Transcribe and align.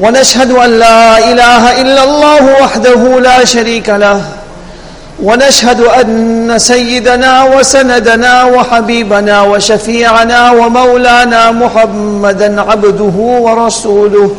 ونشهد 0.00 0.50
أن 0.50 0.70
لا 0.70 1.18
إله 1.18 1.80
إلا 1.80 2.04
الله 2.04 2.62
وحده 2.62 3.20
لا 3.20 3.44
شريك 3.44 3.88
له. 3.88 4.22
ونشهد 5.22 5.80
أن 5.80 6.58
سيدنا 6.58 7.42
وسندنا 7.42 8.44
وحبيبنا 8.44 9.42
وشفيعنا 9.42 10.50
ومولانا 10.50 11.50
محمدا 11.50 12.60
عبده 12.60 13.16
ورسوله. 13.16 14.36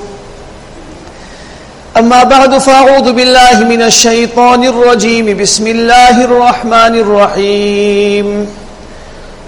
أما 1.98 2.24
بعد 2.24 2.58
فأعوذ 2.58 3.12
بالله 3.14 3.64
من 3.64 3.82
الشيطان 3.82 4.64
الرجيم. 4.64 5.38
بسم 5.38 5.68
الله 5.68 6.24
الرحمن 6.24 6.94
الرحيم. 7.02 8.48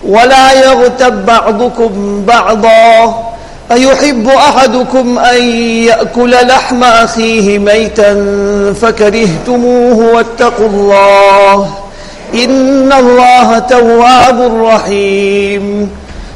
ولا 0.07 0.53
يغتب 0.53 1.25
بعضكم 1.25 2.23
بعضا. 2.25 3.28
أيحب 3.71 4.27
أحدكم 4.29 5.19
أن 5.19 5.43
يأكل 5.85 6.31
لحم 6.31 6.83
أخيه 6.83 7.59
ميتا 7.59 8.13
فكرهتموه 8.81 10.13
واتقوا 10.13 10.67
الله 10.67 11.69
إن 12.33 12.93
الله 12.93 13.59
تواب 13.59 14.65
رحيم. 14.65 15.89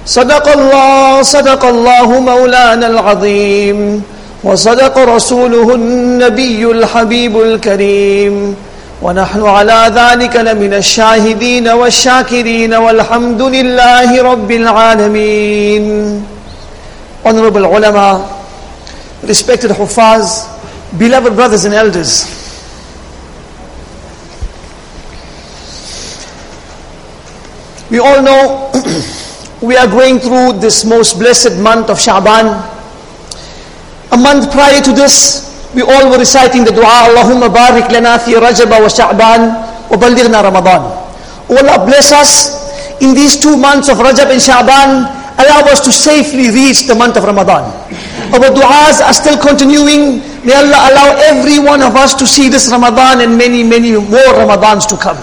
صدق 0.06 0.52
الله 0.52 1.22
صدق 1.22 1.66
الله 1.66 2.20
مولانا 2.20 2.88
العظيم. 2.88 4.04
وصدق 4.44 4.98
رسوله 4.98 5.76
النبي 5.76 6.72
الحبيب 6.72 7.42
الكريم. 7.42 8.56
ونحن 9.02 9.46
على 9.46 9.92
ذلك 9.96 10.36
لمن 10.36 10.74
الشاهدين 10.74 11.68
والشاكرين 11.68 12.74
والحمد 12.74 13.42
لله 13.42 14.22
رب 14.22 14.52
العالمين. 14.52 16.24
Honorable 17.26 17.66
ulama, 17.66 18.28
respected 19.24 19.72
huffaz, 19.72 20.48
beloved 21.00 21.36
brothers 21.36 21.66
and 21.66 21.74
elders. 21.74 22.44
We 27.90 28.00
all 28.00 28.24
know 28.24 28.72
we 29.62 29.78
are 29.78 29.88
going 29.88 30.20
through 30.20 30.60
this 30.60 30.84
most 30.84 31.20
blessed 31.20 31.60
month 31.62 31.90
of 31.90 31.98
Sha'ban. 31.98 32.50
A 34.12 34.18
month 34.18 34.52
prior 34.52 34.82
to 34.82 34.92
this, 34.92 35.72
we 35.74 35.82
all 35.82 36.10
were 36.10 36.18
reciting 36.18 36.66
the 36.66 36.72
dua, 36.72 37.08
Allahumma 37.14 37.54
barik 37.54 37.90
lana 37.90 38.20
fi 38.20 38.34
Rajab 38.34 38.70
wa 38.70 38.90
Sha'ban 38.90 39.90
wa 39.90 39.98
ballighna 39.98 40.44
Ramadan. 40.44 40.82
Allah 41.50 41.86
bless 41.86 42.12
us 42.12 43.00
in 43.02 43.14
these 43.14 43.38
two 43.40 43.56
months 43.56 43.90
of 43.90 43.98
Rajab 43.98 44.30
and 44.32 44.42
Sha'ban, 44.42 45.23
allow 45.40 45.62
us 45.72 45.82
to 45.86 45.92
safely 45.92 46.50
reach 46.52 46.86
the 46.88 46.96
month 46.96 47.18
of 47.18 47.24
Ramadan. 47.24 47.64
Our 48.34 48.50
du'as 48.54 49.02
are 49.02 49.14
still 49.14 49.38
continuing. 49.38 50.22
May 50.46 50.54
Allah 50.58 50.90
allow 50.92 51.10
every 51.30 51.60
one 51.60 51.82
of 51.82 51.96
us 51.96 52.14
to 52.16 52.26
see 52.28 52.50
this 52.50 52.70
Ramadan 52.70 53.22
and 53.22 53.38
many, 53.38 53.64
many 53.64 53.92
more 53.94 54.32
Ramadans 54.38 54.88
to 54.90 54.98
come. 54.98 55.18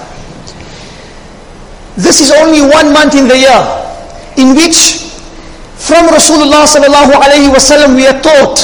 This 1.97 2.21
is 2.21 2.31
only 2.33 2.63
one 2.63 2.93
month 2.93 3.15
in 3.15 3.29
the 3.29 3.37
year 3.37 3.61
in 4.39 4.55
which 4.55 5.11
from 5.77 6.07
Rasulullah 6.09 6.65
sallallahu 6.65 7.13
alayhi 7.19 7.51
wasallam 7.51 7.97
we 7.97 8.07
are 8.07 8.21
taught 8.23 8.57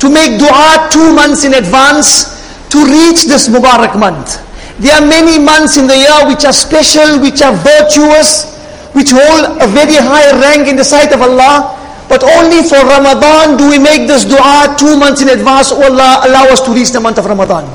to 0.00 0.10
make 0.10 0.38
dua 0.38 0.88
two 0.90 1.14
months 1.14 1.44
in 1.44 1.54
advance 1.54 2.34
to 2.68 2.82
reach 2.84 3.24
this 3.30 3.48
Mubarak 3.48 3.96
month. 3.98 4.42
There 4.80 4.92
are 4.92 5.06
many 5.06 5.38
months 5.38 5.76
in 5.76 5.86
the 5.86 5.96
year 5.96 6.26
which 6.26 6.44
are 6.44 6.52
special, 6.52 7.20
which 7.22 7.40
are 7.42 7.54
virtuous, 7.54 8.53
which 8.94 9.10
hold 9.10 9.58
a 9.60 9.66
very 9.68 9.98
high 9.98 10.30
rank 10.40 10.66
in 10.70 10.76
the 10.78 10.86
sight 10.86 11.12
of 11.12 11.20
Allah. 11.20 11.74
But 12.08 12.22
only 12.22 12.62
for 12.62 12.78
Ramadan 12.78 13.58
do 13.58 13.68
we 13.68 13.78
make 13.78 14.06
this 14.06 14.24
dua 14.24 14.74
two 14.78 14.96
months 14.96 15.20
in 15.20 15.28
advance. 15.28 15.74
Oh 15.74 15.82
Allah, 15.82 16.22
allow 16.24 16.46
us 16.48 16.62
to 16.62 16.70
reach 16.72 16.90
the 16.94 17.00
month 17.02 17.18
of 17.18 17.26
Ramadan. 17.26 17.66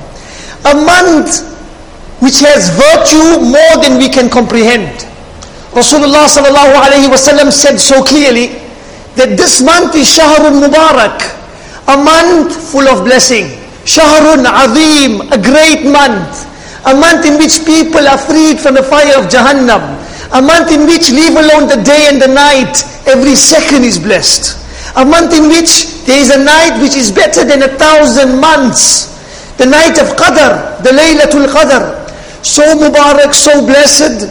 A 0.65 0.75
month 0.75 1.43
which 2.23 2.39
has 2.39 2.71
virtue 2.75 3.43
more 3.43 3.75
than 3.83 3.99
we 3.99 4.07
can 4.07 4.29
comprehend. 4.31 5.05
Rasulullah 5.75 6.25
sallallahu 6.25 6.73
alayhi 6.81 7.07
wasallam 7.11 7.51
said 7.51 7.77
so 7.77 8.03
clearly 8.03 8.47
that 9.19 9.35
this 9.35 9.61
month 9.61 9.95
is 9.95 10.07
Shahrun 10.07 10.63
Mubarak, 10.63 11.19
a 11.91 11.97
month 11.99 12.55
full 12.55 12.87
of 12.87 13.03
blessing. 13.03 13.59
Shahrun 13.83 14.47
Azim, 14.47 15.21
a 15.31 15.37
great 15.37 15.83
month. 15.83 16.47
A 16.87 16.95
month 16.95 17.25
in 17.27 17.35
which 17.37 17.65
people 17.67 18.07
are 18.07 18.17
freed 18.17 18.59
from 18.59 18.75
the 18.75 18.83
fire 18.83 19.19
of 19.19 19.27
Jahannam. 19.27 19.98
A 20.31 20.41
month 20.41 20.71
in 20.71 20.85
which, 20.85 21.09
leave 21.09 21.33
alone 21.33 21.67
the 21.67 21.81
day 21.81 22.05
and 22.07 22.21
the 22.21 22.27
night, 22.27 22.85
every 23.07 23.35
second 23.35 23.83
is 23.83 23.97
blessed. 23.97 24.57
A 24.95 25.05
month 25.05 25.33
in 25.33 25.49
which 25.49 26.05
there 26.05 26.19
is 26.21 26.29
a 26.29 26.43
night 26.43 26.81
which 26.81 26.95
is 26.95 27.11
better 27.11 27.43
than 27.43 27.63
a 27.63 27.71
thousand 27.77 28.39
months. 28.39 29.09
The 29.57 29.65
night 29.65 29.97
of 29.97 30.13
Qadr, 30.17 30.81
the 30.83 30.89
Laylatul 30.89 31.47
Qadr. 31.49 32.45
So 32.45 32.63
Mubarak, 32.77 33.33
so 33.33 33.65
blessed. 33.65 34.29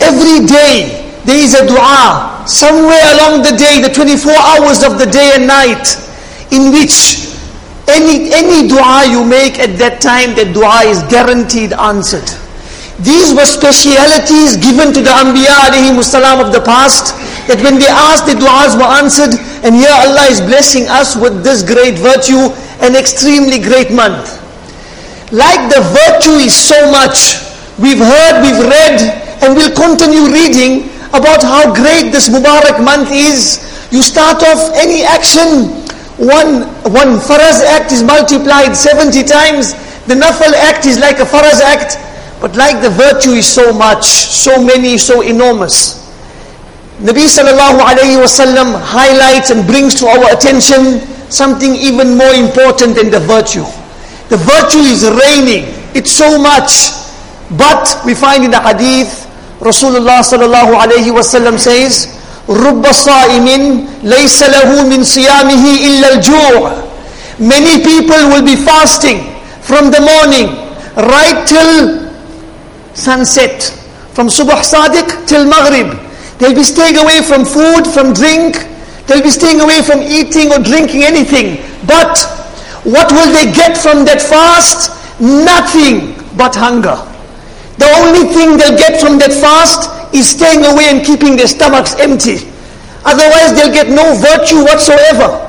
Every 0.00 0.46
day 0.46 1.12
there 1.24 1.36
is 1.36 1.54
a 1.54 1.66
dua, 1.66 2.44
somewhere 2.46 3.04
along 3.16 3.42
the 3.42 3.56
day, 3.56 3.80
the 3.82 3.92
24 3.92 4.32
hours 4.32 4.82
of 4.82 4.98
the 4.98 5.06
day 5.06 5.32
and 5.34 5.46
night, 5.46 5.96
in 6.52 6.72
which 6.72 7.28
any, 7.88 8.32
any 8.32 8.68
dua 8.68 9.04
you 9.10 9.24
make 9.24 9.58
at 9.58 9.78
that 9.78 10.00
time, 10.00 10.36
that 10.36 10.52
dua 10.52 10.84
is 10.84 11.02
guaranteed 11.10 11.72
answered. 11.72 12.28
These 12.98 13.30
were 13.30 13.46
specialities 13.46 14.58
given 14.58 14.90
to 14.90 14.98
the 14.98 15.14
Anbiya 15.14 15.70
alayhi 15.70 15.94
of 15.94 16.50
the 16.50 16.58
past, 16.58 17.14
that 17.46 17.62
when 17.62 17.78
they 17.78 17.86
asked, 17.86 18.26
the 18.26 18.34
du'as 18.34 18.74
were 18.74 18.90
answered, 18.98 19.38
and 19.62 19.78
here 19.78 19.94
Allah 19.94 20.26
is 20.26 20.42
blessing 20.42 20.90
us 20.90 21.14
with 21.14 21.46
this 21.46 21.62
great 21.62 21.94
virtue, 21.94 22.50
an 22.82 22.98
extremely 22.98 23.62
great 23.62 23.94
month. 23.94 24.42
Like 25.30 25.70
the 25.70 25.78
virtue 25.94 26.42
is 26.42 26.58
so 26.58 26.90
much, 26.90 27.38
we've 27.78 28.02
heard, 28.02 28.42
we've 28.42 28.66
read, 28.66 28.98
and 29.46 29.54
we'll 29.54 29.74
continue 29.78 30.26
reading 30.34 30.90
about 31.14 31.46
how 31.46 31.70
great 31.70 32.10
this 32.10 32.26
Mubarak 32.26 32.82
month 32.82 33.14
is. 33.14 33.62
You 33.94 34.02
start 34.02 34.42
off 34.42 34.74
any 34.74 35.06
action, 35.06 35.70
one, 36.18 36.66
one 36.90 37.22
faraz 37.22 37.62
act 37.62 37.94
is 37.94 38.02
multiplied 38.02 38.74
70 38.74 39.22
times, 39.22 39.78
the 40.10 40.18
nafal 40.18 40.50
act 40.66 40.82
is 40.84 40.98
like 40.98 41.22
a 41.22 41.28
faraz 41.28 41.62
act, 41.62 41.94
but 42.41 42.55
like 42.55 42.81
the 42.81 42.89
virtue 42.89 43.31
is 43.31 43.47
so 43.47 43.71
much, 43.71 44.05
so 44.05 44.61
many, 44.63 44.97
so 44.97 45.21
enormous. 45.21 46.03
Nabi 46.99 47.25
sallallahu 47.25 47.79
alayhi 47.79 48.19
wasallam 48.19 48.75
highlights 48.79 49.49
and 49.49 49.65
brings 49.65 49.95
to 49.95 50.07
our 50.07 50.31
attention 50.31 50.99
something 51.31 51.73
even 51.75 52.17
more 52.17 52.33
important 52.33 52.95
than 52.95 53.09
the 53.09 53.19
virtue. 53.19 53.65
The 54.29 54.37
virtue 54.37 54.83
is 54.83 55.07
reigning, 55.07 55.71
it's 55.95 56.11
so 56.11 56.37
much. 56.37 56.91
But 57.57 58.01
we 58.05 58.13
find 58.13 58.43
in 58.43 58.51
the 58.51 58.59
hadith, 58.61 59.25
Rasulullah 59.59 60.19
sallallahu 60.19 60.75
alayhi 60.79 61.11
wasallam 61.15 61.57
says, 61.59 62.19
رب 62.49 62.83
صائم 62.91 63.47
ليس 64.03 64.43
له 64.43 64.83
من 64.83 65.03
صيامه 65.03 65.63
إلا 65.87 66.13
الجوع 66.13 66.71
Many 67.39 67.83
people 67.83 68.29
will 68.29 68.43
be 68.45 68.55
fasting 68.55 69.23
from 69.61 69.89
the 69.91 69.99
morning 70.01 70.53
right 70.95 71.47
till 71.47 72.06
sunset. 72.97 73.63
From 74.13 74.27
Subh 74.27 74.49
Sadiq 74.61 75.27
till 75.27 75.45
Maghrib. 75.45 75.97
They'll 76.37 76.55
be 76.55 76.63
staying 76.63 76.97
away 76.97 77.21
from 77.21 77.45
food, 77.45 77.85
from 77.87 78.13
drink. 78.13 78.57
They'll 79.07 79.23
be 79.23 79.29
staying 79.29 79.61
away 79.61 79.81
from 79.81 80.01
eating 80.01 80.51
or 80.51 80.59
drinking 80.59 81.03
anything. 81.03 81.63
But 81.87 82.17
what 82.83 83.11
will 83.11 83.31
they 83.31 83.51
get 83.51 83.77
from 83.77 84.05
that 84.05 84.21
fast? 84.21 84.91
Nothing 85.19 86.15
but 86.37 86.55
hunger. 86.55 86.99
The 87.77 87.89
only 87.99 88.31
thing 88.33 88.57
they'll 88.57 88.77
get 88.77 89.01
from 89.01 89.17
that 89.19 89.33
fast 89.33 89.89
is 90.13 90.29
staying 90.29 90.65
away 90.65 90.89
and 90.93 91.05
keeping 91.05 91.35
their 91.35 91.47
stomachs 91.47 91.95
empty. 91.99 92.45
Otherwise 93.05 93.55
they'll 93.55 93.73
get 93.73 93.89
no 93.89 94.15
virtue 94.15 94.63
whatsoever. 94.63 95.39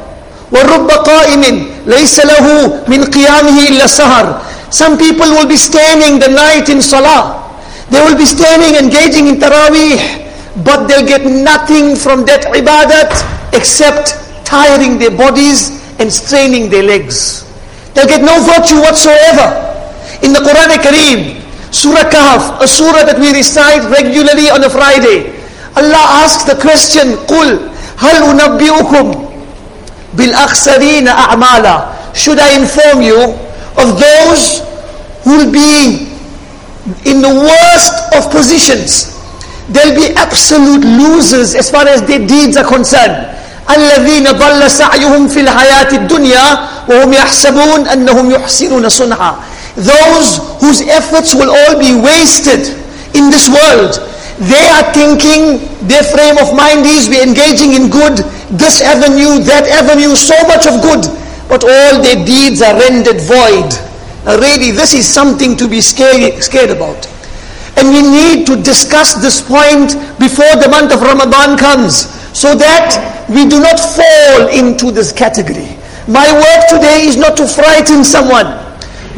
وَالرُّبَّ 0.51 0.89
قَائِمٍ 0.89 1.43
لَيْسَ 1.87 2.17
لَهُ 2.23 2.47
مِنْ 2.87 3.05
قِيَامِهِ 3.11 3.57
إِلَّا 3.69 3.85
السَّهَرِ 3.85 4.27
Some 4.71 4.99
people 4.99 5.27
will 5.31 5.49
be 5.49 5.57
standing 5.57 6.19
the 6.19 6.29
night 6.29 6.69
in 6.69 6.81
salah. 6.83 7.41
They 7.91 8.01
will 8.01 8.17
be 8.17 8.27
standing 8.27 8.75
engaging 8.75 9.27
in 9.29 9.37
taraweeh. 9.37 10.23
But 10.65 10.87
they'll 10.87 11.07
get 11.07 11.27
nothing 11.27 11.97
from 11.97 12.25
that 12.27 12.47
ibadat 12.55 13.11
except 13.55 14.15
tiring 14.47 14.99
their 14.99 15.11
bodies 15.11 15.83
and 15.99 16.13
straining 16.13 16.71
their 16.71 16.83
legs. 16.83 17.43
They'll 17.95 18.07
get 18.11 18.23
no 18.23 18.39
virtue 18.43 18.79
whatsoever. 18.79 19.63
In 20.23 20.33
the 20.33 20.41
Quran 20.41 20.71
Kareem, 20.79 21.43
Surah 21.75 22.07
Kahf, 22.11 22.63
a 22.63 22.69
surah 22.69 23.03
that 23.03 23.19
we 23.19 23.35
recite 23.35 23.83
regularly 23.91 24.47
on 24.51 24.63
a 24.63 24.71
Friday, 24.71 25.35
Allah 25.75 26.23
asks 26.23 26.45
the 26.47 26.55
question, 26.55 27.19
قُلْ 27.27 27.71
هَلْ 27.99 28.17
أُنَبِّئُكُمْ 28.31 29.07
بِالْأَخْسَرِينَ 30.15 31.07
أَعْمَالًا 31.11 32.15
Should 32.15 32.39
I 32.39 32.55
inform 32.59 33.03
you 33.03 33.35
of 33.82 34.00
those 34.00 34.60
who 35.24 35.38
will 35.46 35.52
be 35.52 36.08
in 37.06 37.22
the 37.22 37.30
worst 37.30 37.94
of 38.16 38.32
positions. 38.32 39.16
They'll 39.70 39.96
be 39.96 40.16
absolute 40.16 40.82
losers 40.84 41.54
as 41.56 41.70
far 41.70 41.88
as 41.88 42.02
their 42.04 42.26
deeds 42.26 42.58
are 42.58 42.66
concerned. 42.68 43.36
الذين 43.70 44.26
ضل 44.32 44.72
سعيهم 44.72 45.28
في 45.28 45.40
الحياة 45.42 45.92
الدنيا 45.94 46.60
وهم 46.90 47.14
يحسبون 47.14 47.88
أنهم 47.88 48.32
يحسنون 48.32 48.90
صنعا 48.90 49.36
Those 49.78 50.42
whose 50.60 50.82
efforts 50.82 51.36
will 51.36 51.52
all 51.54 51.78
be 51.80 51.94
wasted 51.94 52.74
in 53.14 53.30
this 53.30 53.48
world. 53.48 53.94
They 54.40 54.66
are 54.76 54.92
thinking, 54.92 55.62
their 55.88 56.04
frame 56.04 56.38
of 56.40 56.56
mind 56.56 56.86
is, 56.86 57.08
we're 57.08 57.24
engaging 57.24 57.74
in 57.74 57.90
good, 57.90 58.18
this 58.50 58.82
avenue, 58.82 59.44
that 59.46 59.68
avenue, 59.70 60.16
so 60.16 60.36
much 60.48 60.66
of 60.66 60.82
good. 60.82 61.06
But 61.50 61.66
all 61.66 62.02
their 62.02 62.24
deeds 62.24 62.62
are 62.62 62.78
rendered 62.78 63.20
void. 63.26 63.74
Now 64.24 64.38
really, 64.38 64.70
this 64.70 64.94
is 64.94 65.08
something 65.10 65.58
to 65.58 65.68
be 65.68 65.82
scared, 65.82 66.44
scared 66.44 66.70
about. 66.70 67.10
And 67.76 67.90
we 67.90 68.02
need 68.06 68.46
to 68.48 68.56
discuss 68.62 69.16
this 69.16 69.42
point 69.42 69.98
before 70.20 70.54
the 70.62 70.70
month 70.70 70.94
of 70.94 71.02
Ramadan 71.02 71.58
comes 71.58 72.06
so 72.38 72.54
that 72.54 73.26
we 73.30 73.50
do 73.50 73.60
not 73.60 73.80
fall 73.80 74.48
into 74.54 74.92
this 74.92 75.12
category. 75.12 75.76
My 76.08 76.30
work 76.30 76.62
today 76.70 77.06
is 77.08 77.18
not 77.18 77.38
to 77.38 77.48
frighten 77.48 78.04
someone, 78.04 78.46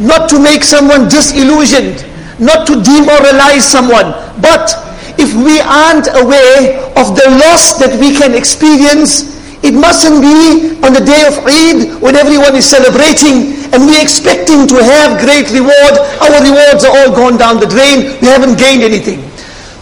not 0.00 0.28
to 0.30 0.40
make 0.40 0.62
someone 0.62 1.08
disillusioned, 1.08 2.06
not 2.38 2.66
to 2.66 2.80
demoralize 2.82 3.64
someone. 3.68 4.12
But 4.40 4.72
if 5.18 5.34
we 5.34 5.60
aren't 5.60 6.08
aware 6.16 6.80
of 6.96 7.16
the 7.16 7.28
loss 7.44 7.78
that 7.78 7.98
we 8.00 8.14
can 8.16 8.34
experience, 8.34 9.41
it 9.62 9.78
mustn't 9.78 10.18
be 10.18 10.74
on 10.82 10.90
the 10.90 11.02
day 11.06 11.22
of 11.30 11.38
Eid 11.46 12.02
when 12.02 12.18
everyone 12.18 12.58
is 12.58 12.66
celebrating 12.66 13.54
and 13.70 13.86
we're 13.86 14.02
expecting 14.02 14.66
to 14.66 14.76
have 14.82 15.22
great 15.22 15.54
reward. 15.54 15.94
Our 16.18 16.42
rewards 16.42 16.82
are 16.82 16.90
all 16.90 17.14
gone 17.14 17.38
down 17.38 17.62
the 17.62 17.70
drain. 17.70 18.18
We 18.18 18.26
haven't 18.26 18.58
gained 18.58 18.82
anything. 18.82 19.22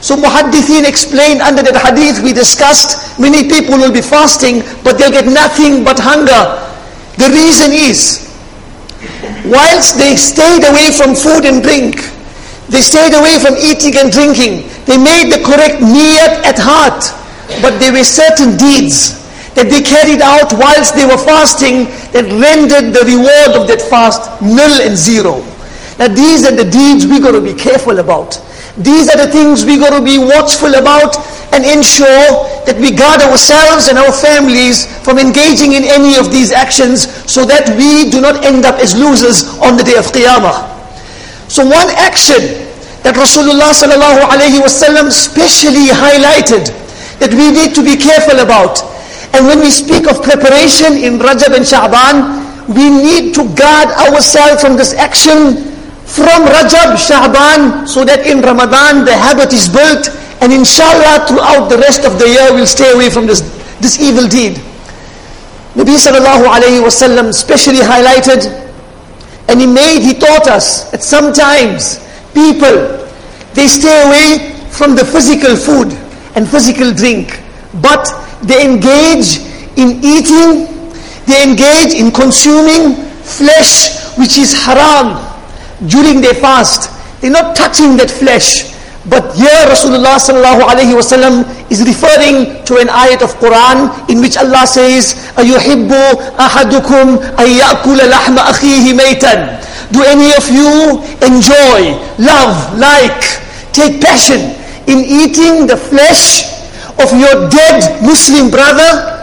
So 0.05 0.17
Muhaddithin 0.17 0.85
explained 0.85 1.41
under 1.41 1.65
that 1.65 1.77
hadith 1.81 2.21
we 2.21 2.37
discussed, 2.37 3.17
many 3.19 3.49
people 3.49 3.81
will 3.81 3.93
be 3.93 4.05
fasting, 4.05 4.61
but 4.85 5.00
they'll 5.00 5.12
get 5.12 5.29
nothing 5.29 5.81
but 5.81 5.97
hunger. 5.97 6.61
The 7.17 7.32
reason 7.32 7.73
is, 7.73 8.29
whilst 9.49 9.97
they 9.97 10.17
stayed 10.17 10.65
away 10.65 10.93
from 10.93 11.17
food 11.17 11.49
and 11.49 11.65
drink, 11.65 12.05
they 12.69 12.85
stayed 12.85 13.17
away 13.17 13.41
from 13.41 13.56
eating 13.56 13.97
and 13.97 14.12
drinking, 14.12 14.69
they 14.85 14.97
made 14.97 15.32
the 15.32 15.41
correct 15.41 15.81
niyat 15.85 16.44
at 16.44 16.56
heart, 16.56 17.00
but 17.61 17.81
there 17.81 17.93
were 17.93 18.05
certain 18.05 18.56
deeds 18.56 19.19
that 19.55 19.67
they 19.69 19.82
carried 19.82 20.23
out 20.23 20.55
whilst 20.55 20.94
they 20.94 21.06
were 21.06 21.19
fasting 21.19 21.91
that 22.14 22.26
rendered 22.31 22.94
the 22.94 23.02
reward 23.06 23.58
of 23.58 23.67
that 23.67 23.82
fast 23.82 24.23
nil 24.41 24.81
and 24.82 24.94
zero. 24.97 25.43
Now 25.99 26.08
these 26.08 26.47
are 26.47 26.55
the 26.55 26.64
deeds 26.64 27.05
we 27.06 27.20
got 27.20 27.32
to 27.32 27.43
be 27.43 27.52
careful 27.55 27.99
about. 27.99 28.38
These 28.79 29.11
are 29.11 29.19
the 29.19 29.29
things 29.29 29.67
we 29.67 29.76
got 29.76 29.93
to 29.93 30.00
be 30.02 30.17
watchful 30.17 30.73
about 30.79 31.19
and 31.52 31.67
ensure 31.67 32.47
that 32.64 32.79
we 32.79 32.94
guard 32.94 33.20
ourselves 33.20 33.91
and 33.91 33.99
our 33.99 34.14
families 34.14 34.87
from 35.02 35.19
engaging 35.19 35.75
in 35.75 35.82
any 35.85 36.14
of 36.17 36.31
these 36.31 36.53
actions 36.55 37.11
so 37.26 37.44
that 37.44 37.67
we 37.75 38.08
do 38.08 38.23
not 38.23 38.44
end 38.46 38.64
up 38.64 38.79
as 38.79 38.94
losers 38.94 39.44
on 39.58 39.76
the 39.76 39.82
day 39.82 39.99
of 39.99 40.06
Qiyamah. 40.14 40.70
So 41.50 41.67
one 41.67 41.91
action 41.99 42.38
that 43.03 43.19
Rasulullah 43.19 43.75
sallallahu 43.75 44.31
alaihi 44.31 44.62
wasallam 44.62 45.11
specially 45.11 45.91
highlighted 45.91 46.70
that 47.19 47.35
we 47.35 47.50
need 47.50 47.75
to 47.75 47.82
be 47.82 47.99
careful 47.99 48.38
about. 48.38 48.79
And 49.32 49.47
when 49.47 49.61
we 49.61 49.71
speak 49.71 50.11
of 50.11 50.23
preparation 50.23 50.99
in 50.99 51.19
Rajab 51.19 51.55
and 51.55 51.65
Sha'ban, 51.65 52.75
we 52.75 52.91
need 52.91 53.35
to 53.35 53.47
guard 53.55 53.88
ourselves 53.99 54.62
from 54.62 54.77
this 54.77 54.94
action 54.94 55.71
from 56.11 56.43
Rajab, 56.43 56.99
Sha'ban, 56.99 57.87
so 57.87 58.05
that 58.05 58.27
in 58.27 58.43
Ramadan 58.43 59.05
the 59.05 59.15
habit 59.15 59.53
is 59.53 59.69
built 59.71 60.11
and 60.43 60.53
inshallah 60.53 61.27
throughout 61.31 61.69
the 61.71 61.79
rest 61.79 62.05
of 62.05 62.19
the 62.19 62.27
year 62.27 62.50
we'll 62.50 62.67
stay 62.67 62.91
away 62.93 63.11
from 63.11 63.27
this, 63.27 63.41
this 63.79 64.00
evil 64.03 64.27
deed. 64.27 64.59
Nabi 65.79 65.94
sallallahu 65.94 66.50
alayhi 66.50 66.82
wasallam 66.82 67.32
specially 67.32 67.79
highlighted 67.79 68.43
and 69.49 69.61
he 69.61 69.67
made, 69.67 70.03
he 70.03 70.15
taught 70.15 70.49
us 70.49 70.91
that 70.91 71.03
sometimes 71.03 72.03
people, 72.35 73.06
they 73.55 73.69
stay 73.69 74.03
away 74.06 74.59
from 74.71 74.97
the 74.97 75.05
physical 75.05 75.55
food 75.55 75.94
and 76.35 76.49
physical 76.49 76.93
drink, 76.93 77.41
but 77.82 78.03
they 78.44 78.65
engage 78.65 79.39
in 79.77 80.00
eating, 80.03 80.68
they 81.25 81.44
engage 81.44 81.94
in 81.94 82.12
consuming 82.12 82.95
flesh 83.24 83.95
which 84.18 84.38
is 84.38 84.53
haram, 84.53 85.19
during 85.88 86.21
their 86.21 86.33
fast. 86.36 86.89
They're 87.21 87.31
not 87.31 87.56
touching 87.56 87.97
that 87.97 88.09
flesh. 88.09 88.71
But 89.06 89.36
here 89.38 89.69
Rasulullah 89.69 90.18
sallallahu 90.18 90.65
alayhi 90.65 90.97
wasallam 90.97 91.45
is 91.69 91.86
referring 91.86 92.65
to 92.65 92.81
an 92.81 92.89
ayat 92.89 93.21
of 93.21 93.38
Quran 93.38 93.94
in 94.09 94.18
which 94.19 94.33
Allah 94.38 94.65
says, 94.65 95.13
أَيُحِبُّ 95.38 95.92
أَحَدُكُمْ 96.42 97.06
أَن 97.38 97.47
يَأْكُلَ 97.47 98.00
لَحْمَ 98.01 98.36
أَخِيهِ 98.38 98.97
مَيْتًا 98.97 99.92
Do 99.94 100.01
any 100.01 100.33
of 100.33 100.50
you 100.50 101.06
enjoy, 101.21 101.94
love, 102.18 102.57
like, 102.80 103.21
take 103.74 104.01
passion 104.01 104.42
in 104.89 105.06
eating 105.06 105.68
the 105.68 105.77
flesh 105.77 106.50
of 107.01 107.12
your 107.13 107.50
dead 107.50 108.01
Muslim 108.01 108.50
brother? 108.50 109.13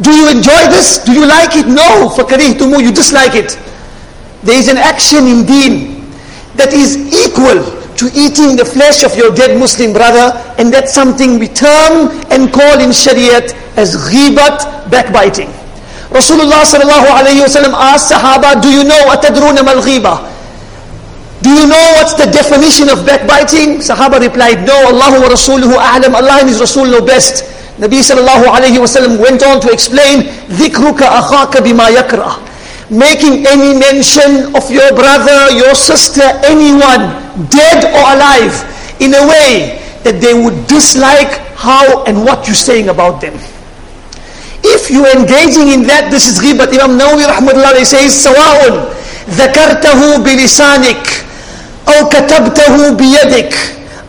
Do 0.00 0.10
you 0.10 0.28
enjoy 0.28 0.68
this? 0.72 0.98
Do 0.98 1.12
you 1.12 1.26
like 1.26 1.56
it? 1.56 1.66
No. 1.66 2.08
فَكَرِهْتُمُ 2.16 2.82
You 2.82 2.92
dislike 2.92 3.34
it. 3.34 3.58
There 4.42 4.56
is 4.56 4.68
an 4.68 4.78
action 4.78 5.26
in 5.26 5.44
deen 5.44 6.08
that 6.56 6.72
is 6.72 6.96
equal 7.12 7.60
to 8.00 8.08
eating 8.16 8.56
the 8.56 8.64
flesh 8.64 9.04
of 9.04 9.14
your 9.14 9.28
dead 9.34 9.60
Muslim 9.60 9.92
brother 9.92 10.32
and 10.56 10.72
that's 10.72 10.94
something 10.94 11.38
we 11.38 11.48
term 11.48 12.08
and 12.32 12.48
call 12.50 12.80
in 12.80 12.88
Shariat 12.96 13.52
as 13.76 13.92
ghibat, 14.08 14.88
backbiting. 14.90 15.52
Rasulullah 16.08 16.64
sallallahu 16.64 17.06
alayhi 17.20 17.44
wa 17.44 17.92
asked 17.92 18.10
Sahaba, 18.10 18.60
do 18.60 18.72
you 18.72 18.84
know 18.84 18.98
atadruna 19.12 19.62
mal 19.62 19.84
ghiba? 19.84 20.33
Do 21.42 21.48
you 21.50 21.66
know 21.66 21.84
what's 21.96 22.14
the 22.14 22.26
definition 22.30 22.90
of 22.90 23.06
backbiting? 23.06 23.80
Sahaba 23.80 24.20
replied, 24.20 24.66
no, 24.66 24.76
Allah 24.92 25.20
wa 25.20 25.28
Rasuluhu 25.32 25.72
a'lam, 25.72 26.12
Allah 26.14 26.40
and 26.40 26.48
His 26.48 26.60
Rasul 26.60 26.86
know 26.86 27.00
best. 27.00 27.44
Nabi 27.80 28.04
sallallahu 28.04 28.44
alayhi 28.44 28.76
wa 28.76 29.22
went 29.22 29.42
on 29.42 29.60
to 29.62 29.72
explain, 29.72 30.28
ذِكْرُكَ 30.52 31.00
أَخَاكَ 31.00 31.64
بِمَا 31.64 31.88
يَكْرَهُ 31.96 32.50
making 32.90 33.46
any 33.46 33.78
mention 33.78 34.50
of 34.58 34.66
your 34.70 34.90
brother, 34.92 35.54
your 35.54 35.74
sister, 35.74 36.26
anyone, 36.42 37.14
dead 37.48 37.86
or 37.94 38.02
alive, 38.18 38.52
in 39.00 39.14
a 39.14 39.22
way 39.30 39.78
that 40.02 40.18
they 40.20 40.34
would 40.34 40.66
dislike 40.66 41.38
how 41.54 42.04
and 42.04 42.18
what 42.24 42.46
you're 42.46 42.58
saying 42.58 42.88
about 42.88 43.20
them. 43.20 43.32
If 44.62 44.90
you're 44.90 45.08
engaging 45.16 45.68
in 45.72 45.86
that, 45.88 46.10
this 46.10 46.28
is 46.28 46.36
ghibat. 46.42 46.68
Imam 46.74 46.98
Nawawi 46.98 47.24
rahmatullah 47.24 47.80
says, 47.86 48.12
سواء 48.12 48.92
ذكرته 49.38 50.18
بلسانك 50.20 51.23
أو 51.88 52.08
كتبته 52.08 52.90
بيدك 52.90 53.54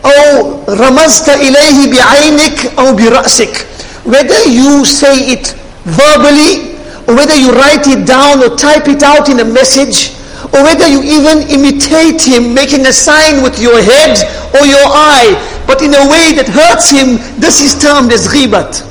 أو 0.05 0.59
رمزت 0.69 1.29
إليه 1.29 1.91
بعينك 1.91 2.71
أو 2.79 2.93
برأسك. 2.93 3.65
Whether 4.05 4.49
you 4.49 4.85
say 4.85 5.15
it 5.33 5.55
verbally 5.85 6.75
or 7.07 7.15
whether 7.15 7.35
you 7.35 7.51
write 7.51 7.87
it 7.87 8.05
down 8.05 8.43
or 8.43 8.55
type 8.55 8.87
it 8.87 9.03
out 9.03 9.29
in 9.29 9.39
a 9.39 9.45
message, 9.45 10.13
or 10.53 10.63
whether 10.63 10.87
you 10.87 11.01
even 11.03 11.47
imitate 11.49 12.21
him 12.21 12.53
making 12.53 12.85
a 12.85 12.93
sign 12.93 13.41
with 13.43 13.59
your 13.59 13.81
head 13.81 14.17
or 14.53 14.65
your 14.65 14.83
eye, 14.89 15.31
but 15.67 15.81
in 15.81 15.93
a 15.93 16.03
way 16.09 16.33
that 16.35 16.47
hurts 16.49 16.89
him, 16.89 17.15
this 17.39 17.61
is 17.61 17.77
termed 17.79 18.11
as 18.11 18.27
ghibat. 18.27 18.83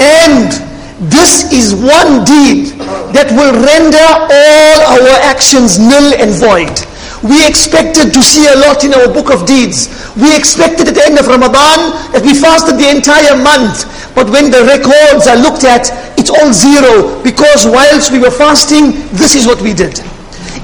And 0.00 0.52
this 1.10 1.52
is 1.52 1.74
one 1.74 2.24
deed 2.24 2.76
that 3.14 3.30
will 3.32 3.54
render 3.54 4.08
all 4.28 4.78
our 4.98 5.14
actions 5.24 5.78
nil 5.78 6.12
and 6.18 6.34
void. 6.34 6.74
We 7.23 7.39
expected 7.47 8.11
to 8.11 8.21
see 8.21 8.43
a 8.51 8.57
lot 8.67 8.83
in 8.83 8.91
our 8.91 9.07
book 9.07 9.31
of 9.31 9.47
deeds. 9.47 9.87
We 10.19 10.35
expected 10.35 10.91
at 10.91 10.95
the 10.95 11.07
end 11.07 11.15
of 11.15 11.31
Ramadan 11.31 11.95
that 12.11 12.19
we 12.19 12.35
fasted 12.35 12.75
the 12.75 12.91
entire 12.91 13.39
month. 13.39 13.87
But 14.11 14.27
when 14.27 14.51
the 14.51 14.67
records 14.67 15.31
are 15.31 15.39
looked 15.39 15.63
at, 15.63 15.87
it's 16.19 16.27
all 16.27 16.51
zero 16.51 17.23
because 17.23 17.63
whilst 17.63 18.11
we 18.11 18.19
were 18.19 18.31
fasting, 18.31 18.91
this 19.15 19.35
is 19.39 19.47
what 19.47 19.63
we 19.63 19.71
did. 19.71 20.03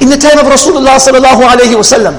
In 0.04 0.12
the 0.12 0.20
time 0.20 0.36
of 0.36 0.52
Rasulullah 0.52 1.00
sallallahu 1.00 1.48
alayhi 1.48 1.80
wasallam, 1.80 2.16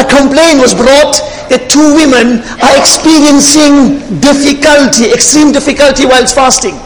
a 0.00 0.04
complaint 0.08 0.60
was 0.60 0.72
brought 0.72 1.20
that 1.52 1.68
two 1.68 1.92
women 1.96 2.40
are 2.64 2.76
experiencing 2.80 4.00
difficulty, 4.20 5.12
extreme 5.12 5.52
difficulty 5.52 6.08
whilst 6.08 6.34
fasting. 6.34 6.76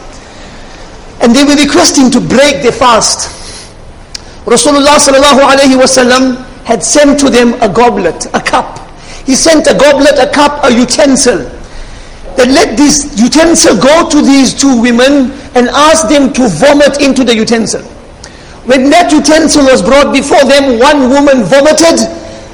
And 1.23 1.31
they 1.31 1.47
were 1.47 1.55
requesting 1.55 2.11
to 2.11 2.19
break 2.19 2.59
their 2.59 2.75
fast. 2.75 3.34
Rasulullah 4.45 5.01
sallallahu 5.01 5.41
alayhi 5.41 5.73
wasallam 5.73 6.45
had 6.65 6.83
sent 6.83 7.19
to 7.19 7.29
them 7.29 7.53
a 7.61 7.69
goblet, 7.69 8.25
a 8.33 8.39
cup. 8.39 8.79
He 9.25 9.33
sent 9.33 9.65
a 9.65 9.73
goblet, 9.73 10.17
a 10.21 10.29
cup, 10.31 10.63
a 10.63 10.71
utensil. 10.71 11.49
That 12.37 12.49
let 12.49 12.77
this 12.77 13.17
utensil 13.17 13.81
go 13.81 14.09
to 14.09 14.21
these 14.21 14.53
two 14.53 14.81
women 14.81 15.31
and 15.57 15.69
ask 15.69 16.09
them 16.09 16.33
to 16.33 16.47
vomit 16.47 17.01
into 17.01 17.23
the 17.23 17.33
utensil. 17.33 17.81
When 18.69 18.89
that 18.89 19.11
utensil 19.11 19.65
was 19.65 19.81
brought 19.81 20.13
before 20.13 20.41
them, 20.45 20.77
one 20.77 21.09
woman 21.09 21.45
vomited, 21.45 22.01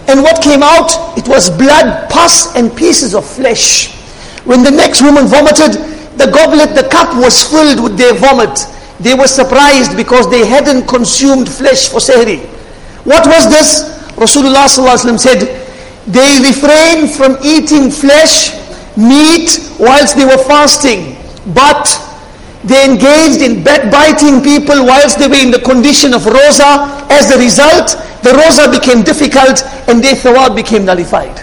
and 0.08 0.24
what 0.24 0.44
came 0.44 0.64
out? 0.64 0.92
It 1.18 1.28
was 1.28 1.50
blood, 1.50 2.10
pus, 2.10 2.56
and 2.56 2.72
pieces 2.76 3.16
of 3.16 3.26
flesh. 3.26 3.92
When 4.44 4.64
the 4.64 4.72
next 4.72 5.02
woman 5.02 5.28
vomited, 5.28 5.80
the 6.20 6.32
goblet, 6.32 6.76
the 6.76 6.88
cup 6.88 7.16
was 7.16 7.44
filled 7.44 7.84
with 7.84 7.98
their 7.98 8.14
vomit. 8.14 8.60
They 9.02 9.14
were 9.14 9.28
surprised 9.28 9.98
because 9.98 10.30
they 10.30 10.46
hadn't 10.46 10.88
consumed 10.88 11.50
flesh 11.50 11.90
for 11.90 11.98
sehri. 11.98 12.40
What 13.04 13.26
was 13.26 13.50
this? 13.50 13.90
Rasulullah 14.16 14.70
said, 15.18 15.42
they 16.08 16.40
refrained 16.46 17.10
from 17.10 17.38
eating 17.44 17.90
flesh, 17.90 18.54
meat, 18.98 19.58
whilst 19.80 20.16
they 20.18 20.26
were 20.26 20.38
fasting. 20.46 21.18
But 21.54 21.90
they 22.64 22.86
engaged 22.86 23.42
in 23.42 23.64
backbiting 23.64 24.42
people 24.42 24.86
whilst 24.86 25.18
they 25.18 25.28
were 25.28 25.42
in 25.42 25.50
the 25.50 25.62
condition 25.62 26.14
of 26.14 26.26
rosa. 26.26 27.06
As 27.10 27.32
a 27.32 27.40
result, 27.40 27.98
the 28.22 28.34
rosa 28.38 28.70
became 28.70 29.02
difficult 29.02 29.64
and 29.90 30.04
their 30.04 30.14
thawab 30.14 30.56
became 30.56 30.86
nullified. 30.86 31.42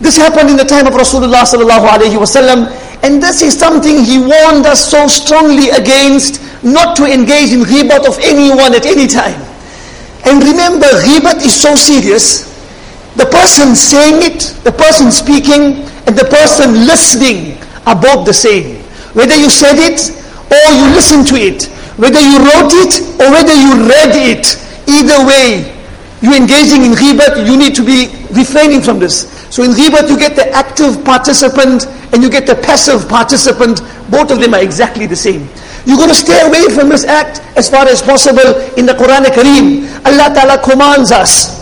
This 0.00 0.16
happened 0.16 0.50
in 0.50 0.56
the 0.56 0.64
time 0.64 0.86
of 0.86 0.94
Rasulullah 0.94 1.46
sallallahu 1.46 1.86
alaihi 1.86 2.18
wasallam, 2.18 2.66
and 3.04 3.22
this 3.22 3.42
is 3.42 3.52
something 3.52 4.02
he 4.02 4.16
warned 4.16 4.64
us 4.64 4.88
so 4.90 5.06
strongly 5.06 5.68
against, 5.68 6.40
not 6.64 6.96
to 6.96 7.04
engage 7.04 7.52
in 7.52 7.60
ghibat 7.60 8.08
of 8.08 8.16
anyone 8.24 8.72
at 8.74 8.86
any 8.86 9.06
time. 9.06 9.36
And 10.24 10.40
remember, 10.40 10.88
ghibat 11.04 11.44
is 11.44 11.52
so 11.52 11.76
serious. 11.76 12.48
The 13.20 13.26
person 13.26 13.76
saying 13.76 14.24
it, 14.24 14.56
the 14.64 14.72
person 14.72 15.12
speaking, 15.12 15.84
and 16.08 16.16
the 16.16 16.24
person 16.24 16.88
listening 16.88 17.60
are 17.84 17.94
both 17.94 18.24
the 18.24 18.32
same. 18.32 18.80
Whether 19.12 19.36
you 19.36 19.50
said 19.50 19.76
it 19.76 20.00
or 20.48 20.64
you 20.72 20.96
listened 20.96 21.28
to 21.28 21.36
it, 21.36 21.68
whether 22.00 22.24
you 22.24 22.40
wrote 22.40 22.72
it 22.72 23.04
or 23.20 23.28
whether 23.28 23.52
you 23.52 23.84
read 23.84 24.16
it, 24.16 24.56
either 24.88 25.20
way, 25.28 25.76
you're 26.22 26.40
engaging 26.40 26.88
in 26.88 26.96
ghibat, 26.96 27.44
you 27.44 27.58
need 27.58 27.74
to 27.76 27.84
be 27.84 28.08
refraining 28.32 28.80
from 28.80 28.98
this. 28.98 29.28
So 29.53 29.63
in 29.63 29.71
ghibat 29.71 30.09
you 30.09 30.17
get 30.17 30.35
the 30.35 30.49
active 30.51 31.03
participant 31.03 31.87
and 32.13 32.21
you 32.23 32.29
get 32.29 32.45
the 32.47 32.55
passive 32.55 33.07
participant. 33.09 33.81
Both 34.09 34.31
of 34.31 34.39
them 34.39 34.53
are 34.53 34.61
exactly 34.61 35.05
the 35.05 35.15
same. 35.15 35.47
You're 35.85 35.97
going 35.97 36.09
to 36.09 36.15
stay 36.15 36.41
away 36.45 36.69
from 36.73 36.89
this 36.89 37.05
act 37.05 37.41
as 37.57 37.69
far 37.69 37.87
as 37.87 38.01
possible 38.01 38.59
in 38.77 38.85
the 38.85 38.93
Quran 38.93 39.25
Kareem. 39.25 39.87
Allah 40.05 40.33
Ta'ala 40.33 40.61
commands 40.61 41.11
us 41.11 41.57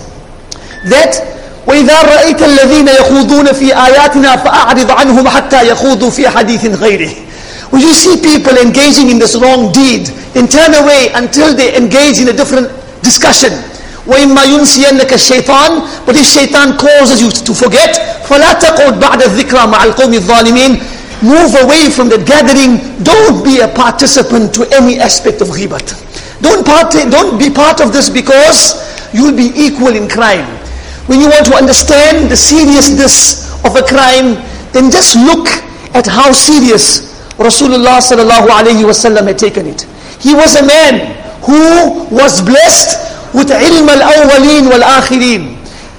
that 0.89 1.38
وإذا 1.67 2.01
رأيت 2.01 2.41
الذين 2.43 2.88
يخوضون 2.88 3.53
في 3.53 3.75
آياتنا 3.75 4.36
فأعرض 4.36 4.91
عنهم 4.91 5.27
حتى 5.27 5.67
يخوضوا 5.69 6.10
في 6.10 6.29
حديث 6.29 6.65
غيره 6.65 7.10
When 7.72 7.81
you 7.81 7.93
see 7.93 8.15
people 8.22 8.55
engaging 8.57 9.10
in 9.12 9.19
this 9.19 9.36
wrong 9.36 9.74
deed, 9.74 10.07
then 10.34 10.48
turn 10.48 10.74
away 10.74 11.12
until 11.15 11.53
they 11.53 11.75
engage 11.75 12.17
in 12.19 12.29
a 12.29 12.34
different 12.34 12.72
discussion. 13.03 13.51
وإما 14.07 14.43
ينسينك 14.43 15.13
الشيطان 15.13 15.81
but 16.05 16.15
if 16.15 16.25
shaitan 16.25 16.77
causes 16.77 17.22
you 17.22 17.29
to 17.29 17.53
forget 17.53 18.00
فلا 18.29 18.53
تقعد 18.53 19.00
بعد 19.00 19.22
الذكرى 19.24 19.67
مع 19.67 19.84
القوم 19.84 20.13
الظالمين 20.13 20.79
move 21.22 21.55
away 21.63 21.89
from 21.89 22.10
the 22.10 22.17
gathering 22.17 22.77
don't 23.03 23.43
be 23.43 23.60
a 23.60 23.67
participant 23.67 24.53
to 24.53 24.63
any 24.75 25.00
aspect 25.00 25.41
of 25.41 25.48
ghibat 25.50 25.93
don't, 26.41 26.65
part, 26.65 26.91
don't 27.10 27.38
be 27.39 27.50
part 27.50 27.81
of 27.81 27.91
this 27.91 28.10
because 28.10 28.77
you'll 29.13 29.36
be 29.36 29.50
equal 29.55 29.96
in 29.96 30.07
crime 30.07 30.46
when 31.07 31.19
you 31.19 31.27
want 31.27 31.46
to 31.46 31.55
understand 31.55 32.29
the 32.29 32.36
seriousness 32.38 33.50
of 33.65 33.75
a 33.75 33.81
crime 33.84 34.36
then 34.74 34.91
just 34.91 35.15
look 35.15 35.48
at 35.96 36.05
how 36.05 36.31
serious 36.31 37.07
Rasulullah 37.38 37.98
sallallahu 38.00 38.48
alayhi 38.48 38.84
wasallam 38.86 39.25
had 39.27 39.38
taken 39.39 39.65
it 39.65 39.84
he 40.19 40.34
was 40.36 40.55
a 40.55 40.65
man 40.65 41.15
who 41.41 42.05
was 42.13 42.41
blessed 42.41 43.00
with 43.34 43.48
ilm 43.48 43.88
al-awwaleen 43.88 44.68
wal-akhirin. 44.68 45.56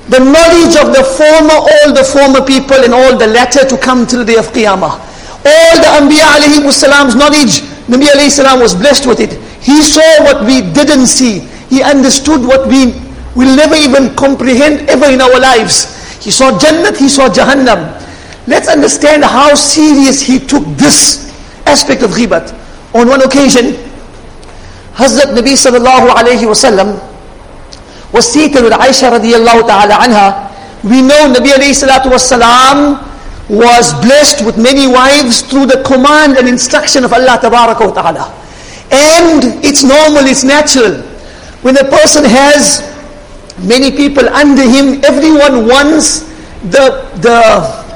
The 0.10 0.20
knowledge 0.20 0.76
of 0.78 0.92
the 0.94 1.04
former, 1.04 1.58
all 1.64 1.94
the 1.94 2.04
former 2.04 2.46
people 2.46 2.78
and 2.84 2.94
all 2.94 3.18
the 3.18 3.28
latter 3.28 3.66
to 3.66 3.78
come 3.78 4.06
till 4.06 4.20
the 4.26 4.34
day 4.34 4.38
of 4.38 4.48
Qiyamah. 4.52 5.00
All 5.46 5.76
the 5.80 5.90
Anbiya 6.00 6.40
alayhi 6.40 6.72
salam's 6.72 7.16
knowledge, 7.16 7.62
Nabi 7.88 8.08
alayhi 8.12 8.30
salam 8.32 8.60
was 8.60 8.76
blessed 8.76 9.08
with 9.08 9.20
it. 9.20 9.34
He 9.64 9.82
saw 9.82 10.04
what 10.24 10.46
we 10.46 10.62
didn't 10.74 11.08
see. 11.08 11.40
He 11.70 11.82
understood 11.82 12.42
what 12.42 12.68
we 12.68 12.94
will 13.36 13.56
never 13.56 13.76
even 13.76 14.14
comprehend 14.16 14.90
ever 14.90 15.08
in 15.10 15.22
our 15.22 15.40
lives. 15.40 15.88
He 16.24 16.32
saw 16.32 16.58
Jannat, 16.60 16.98
he 16.98 17.10
saw 17.10 17.30
Jahannam. 17.30 18.00
Let's 18.46 18.68
understand 18.68 19.24
how 19.24 19.56
serious 19.56 20.22
he 20.22 20.38
took 20.40 20.64
this 20.76 21.32
aspect 21.66 22.04
of 22.04 22.12
ghibat. 22.12 22.52
On 22.94 23.08
one 23.08 23.24
occasion, 23.24 23.74
Hazrat 24.94 25.34
Nabi 25.34 25.56
sallallahu 25.58 26.12
alayhi 26.12 26.44
wasallam 26.46 27.00
was 28.14 28.32
seated 28.32 28.64
with 28.64 28.74
Aisha 28.74 29.10
radiallahu 29.12 29.68
ta'ala 29.68 29.96
anha. 30.06 30.28
We 30.84 31.02
know 31.02 31.34
Nabi 31.34 31.50
alayhi 31.58 31.74
salatu 31.74 32.14
wasalam 32.14 33.02
was 33.50 33.92
blessed 34.02 34.46
with 34.46 34.58
many 34.58 34.88
wives 34.88 35.42
through 35.42 35.66
the 35.66 35.82
command 35.84 36.38
and 36.38 36.48
instruction 36.48 37.04
of 37.04 37.12
Allah 37.12 37.38
ta'ala. 37.42 38.32
And 38.92 39.66
it's 39.66 39.84
normal, 39.84 40.24
it's 40.30 40.44
natural. 40.44 41.02
When 41.66 41.76
a 41.78 41.84
person 41.84 42.24
has 42.26 42.86
many 43.66 43.92
people 43.92 44.30
under 44.30 44.64
him, 44.64 45.04
everyone 45.04 45.68
wants 45.68 46.20
the, 46.72 47.04
the, 47.20 47.42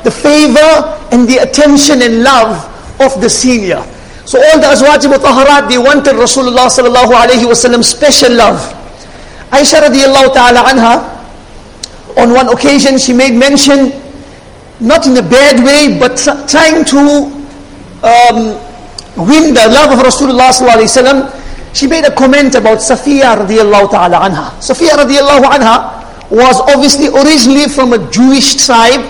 the 0.04 0.12
favor 0.12 0.98
and 1.12 1.28
the 1.28 1.38
attention 1.38 2.02
and 2.02 2.24
love 2.24 2.58
of 3.00 3.22
the 3.22 3.30
senior. 3.30 3.84
So 4.26 4.40
all 4.44 4.60
the 4.60 4.68
Azwaj 4.68 5.08
Mutaharat, 5.08 5.70
they 5.70 5.78
wanted 5.78 6.16
Rasulullah 6.20 6.68
sallallahu 6.68 7.14
alayhi 7.16 7.46
wasallam 7.48 7.84
special 7.84 8.34
love. 8.36 8.60
Aisha 9.52 9.80
radiallahu 9.80 10.34
ta'ala 10.34 10.60
anha, 10.68 11.18
on 12.18 12.34
one 12.34 12.50
occasion 12.50 12.98
she 12.98 13.14
made 13.14 13.34
mention, 13.34 13.92
not 14.80 15.08
in 15.08 15.16
a 15.18 15.22
bad 15.22 15.64
way, 15.64 15.98
but 15.98 16.18
trying 16.48 16.84
to 16.86 17.32
um, 18.04 18.56
win 19.16 19.54
the 19.54 19.66
love 19.72 19.98
of 19.98 20.06
Rasulullah 20.06 20.52
sallallahu 20.52 20.84
alayhi 20.84 20.92
wasallam, 20.92 21.20
she 21.74 21.88
made 21.88 22.06
a 22.06 22.14
comment 22.14 22.56
about 22.56 22.80
Safiya 22.80 23.38
radiallahu 23.38 23.92
ta'ala 23.92 24.18
anha. 24.18 24.52
Safiya 24.60 24.98
radiallahu 24.98 25.46
anha 25.46 26.30
was 26.30 26.60
obviously 26.68 27.08
originally 27.08 27.70
from 27.70 27.94
a 27.94 28.12
Jewish 28.12 28.66
tribe, 28.66 29.06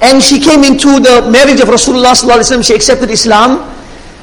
and 0.00 0.22
she 0.22 0.40
came 0.40 0.64
into 0.64 1.00
the 1.00 1.28
marriage 1.30 1.60
of 1.60 1.68
Rasulullah 1.68 2.14
sallallahu 2.16 2.40
alayhi 2.40 2.56
wasallam, 2.56 2.66
she 2.66 2.74
accepted 2.74 3.10
Islam, 3.10 3.58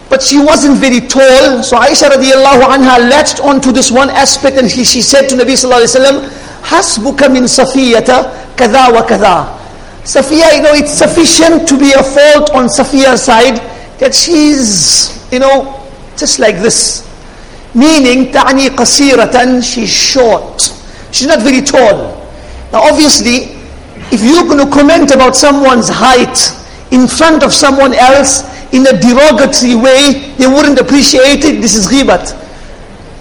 but 0.10 0.22
she 0.22 0.38
wasn't 0.40 0.78
very 0.78 1.02
tall. 1.02 1.64
So 1.64 1.78
Aisha 1.78 2.10
radiallahu 2.10 2.62
anha 2.62 3.10
latched 3.10 3.40
onto 3.40 3.72
this 3.72 3.92
one 3.92 4.10
aspect 4.10 4.58
and 4.58 4.70
she, 4.70 4.84
she 4.84 5.02
said 5.02 5.28
to 5.30 5.36
Nabi 5.36 5.54
sallallahu 5.54 5.84
alayhi 5.84 6.00
wa 6.00 6.82
sallam, 6.82 7.34
min 7.34 7.44
Safiyata 7.44 8.56
kada 8.56 8.94
wa 8.94 9.06
kada. 9.06 9.56
Safiya, 10.06 10.58
you 10.58 10.62
know, 10.62 10.74
it's 10.74 10.94
sufficient 10.94 11.68
to 11.68 11.80
be 11.80 11.92
a 11.94 12.04
fault 12.04 12.52
on 12.52 12.68
Safiya's 12.68 13.24
side 13.24 13.58
that 14.00 14.14
she's, 14.14 15.28
you 15.32 15.40
know, 15.40 15.82
just 16.16 16.38
like 16.38 16.58
this. 16.58 17.02
Meaning, 17.74 18.32
ta'ni 18.32 18.70
qasiratan, 18.70 19.64
she's 19.64 19.90
short. 19.90 20.62
She's 21.12 21.28
not 21.28 21.42
very 21.42 21.62
tall. 21.62 22.22
Now 22.72 22.84
obviously, 22.84 23.58
if 24.14 24.22
you're 24.22 24.46
going 24.46 24.64
to 24.64 24.72
comment 24.72 25.10
about 25.10 25.36
someone's 25.36 25.90
height 25.90 26.38
in 26.92 27.08
front 27.08 27.44
of 27.44 27.52
someone 27.52 27.96
else, 27.96 28.44
in 28.73 28.87
a 28.87 28.93
derogatory 28.93 29.75
way, 29.75 30.35
they 30.39 30.47
wouldn't 30.47 30.79
appreciate 30.79 31.45
it. 31.45 31.61
This 31.61 31.75
is 31.75 31.87
ghibat. 31.87 32.37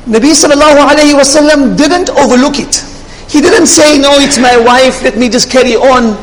Nabi 0.08 0.32
sallallahu 0.34 0.90
alayhi 0.90 1.14
wasallam 1.14 1.78
didn't 1.78 2.10
overlook 2.12 2.60
it. 2.60 2.84
He 3.30 3.42
didn't 3.42 3.68
say, 3.68 4.00
no, 4.00 4.18
it's 4.18 4.40
my 4.40 4.58
wife, 4.58 5.04
let 5.04 5.18
me 5.18 5.30
just 5.30 5.52
carry 5.52 5.76
on. 5.76 6.18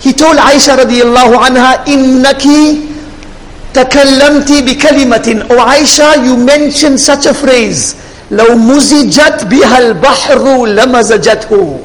He 0.00 0.12
told 0.12 0.38
Aisha 0.38 0.76
radiallahu 0.76 1.36
anha, 1.36 1.84
innaki 1.84 2.88
takallamti 3.72 4.64
bi 4.64 4.72
kalimatin. 4.72 5.46
Oh 5.50 5.58
Aisha, 5.60 6.24
you 6.24 6.36
mentioned 6.36 6.98
such 7.00 7.26
a 7.26 7.34
phrase. 7.34 7.94
لو 8.30 8.54
مزجت 8.56 9.44
بها 9.44 9.78
البحر 9.78 10.66
لمزجته. 10.66 11.78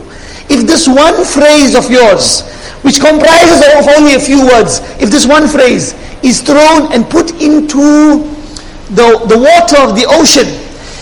If 0.50 0.66
this 0.68 0.88
one 0.88 1.24
phrase 1.26 1.76
of 1.76 1.90
yours, 1.92 2.44
which 2.87 3.01
comprises 3.01 3.67
of 3.75 3.89
only 3.99 4.15
a 4.15 4.21
few 4.21 4.47
words, 4.47 4.79
if 5.03 5.11
this 5.11 5.27
one 5.27 5.49
phrase 5.49 5.93
is 6.23 6.41
thrown 6.41 6.93
and 6.95 7.11
put 7.11 7.35
into 7.43 8.23
the, 8.95 9.19
the 9.27 9.35
water 9.35 9.83
of 9.83 9.99
the 9.99 10.07
ocean. 10.07 10.47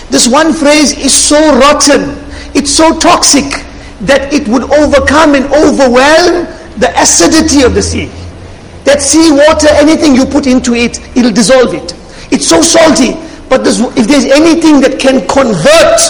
This 0.08 0.26
one 0.26 0.54
phrase 0.54 0.96
is 0.96 1.12
so 1.12 1.36
rotten, 1.60 2.16
it's 2.56 2.72
so 2.72 2.98
toxic 2.98 3.44
that 4.08 4.32
it 4.32 4.48
would 4.48 4.64
overcome 4.72 5.34
and 5.36 5.44
overwhelm 5.52 6.48
the 6.80 6.88
acidity 6.96 7.62
of 7.68 7.74
the 7.74 7.82
sea. 7.82 8.08
That 8.88 9.02
sea 9.04 9.28
water, 9.28 9.68
anything 9.76 10.14
you 10.16 10.24
put 10.24 10.46
into 10.46 10.72
it, 10.72 10.96
it'll 11.14 11.36
dissolve 11.36 11.74
it. 11.74 11.92
It's 12.32 12.48
so 12.48 12.62
salty, 12.62 13.12
but 13.52 13.60
if 13.60 14.08
there's 14.08 14.24
anything 14.24 14.80
that 14.80 14.96
can 14.96 15.20
convert 15.28 16.00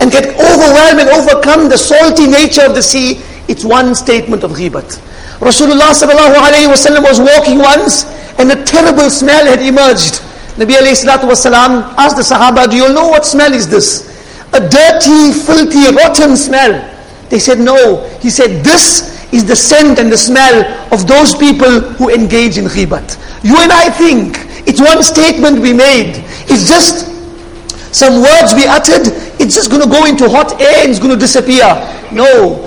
and 0.00 0.08
get 0.08 0.32
overwhelmed 0.40 1.04
and 1.04 1.10
overcome 1.12 1.68
the 1.68 1.76
salty 1.76 2.26
nature 2.26 2.64
of 2.64 2.74
the 2.74 2.82
sea, 2.82 3.20
it's 3.46 3.62
one 3.62 3.94
statement 3.94 4.42
of 4.42 4.52
ghibat. 4.52 5.04
Rasulullah 5.40 5.94
wasallam 5.94 7.02
was 7.02 7.20
walking 7.20 7.58
once 7.58 8.04
and 8.38 8.50
a 8.50 8.64
terrible 8.64 9.10
smell 9.10 9.46
had 9.46 9.60
emerged. 9.60 10.22
Nabi 10.58 10.74
wasalam 10.74 11.94
asked 11.96 12.16
the 12.16 12.22
Sahaba, 12.22 12.68
do 12.68 12.76
you 12.76 12.92
know 12.92 13.08
what 13.08 13.24
smell 13.24 13.52
is 13.52 13.68
this? 13.68 14.08
A 14.52 14.60
dirty, 14.60 15.32
filthy, 15.32 15.94
rotten 15.94 16.36
smell. 16.36 16.82
They 17.28 17.38
said, 17.38 17.60
no. 17.60 18.08
He 18.20 18.30
said, 18.30 18.64
this 18.64 19.32
is 19.32 19.44
the 19.44 19.54
scent 19.54 19.98
and 19.98 20.10
the 20.10 20.18
smell 20.18 20.64
of 20.92 21.06
those 21.06 21.36
people 21.36 21.80
who 21.80 22.10
engage 22.10 22.58
in 22.58 22.64
ghibat. 22.64 23.18
You 23.44 23.56
and 23.58 23.70
I 23.70 23.90
think 23.90 24.38
it's 24.66 24.80
one 24.80 25.02
statement 25.02 25.60
we 25.60 25.72
made. 25.72 26.24
It's 26.48 26.66
just 26.66 27.06
some 27.94 28.22
words 28.22 28.54
we 28.54 28.66
uttered. 28.66 29.12
It's 29.38 29.54
just 29.54 29.70
going 29.70 29.82
to 29.82 29.88
go 29.88 30.06
into 30.06 30.28
hot 30.28 30.60
air 30.60 30.82
and 30.82 30.90
it's 30.90 30.98
going 30.98 31.12
to 31.12 31.16
disappear. 31.16 31.62
No. 32.10 32.64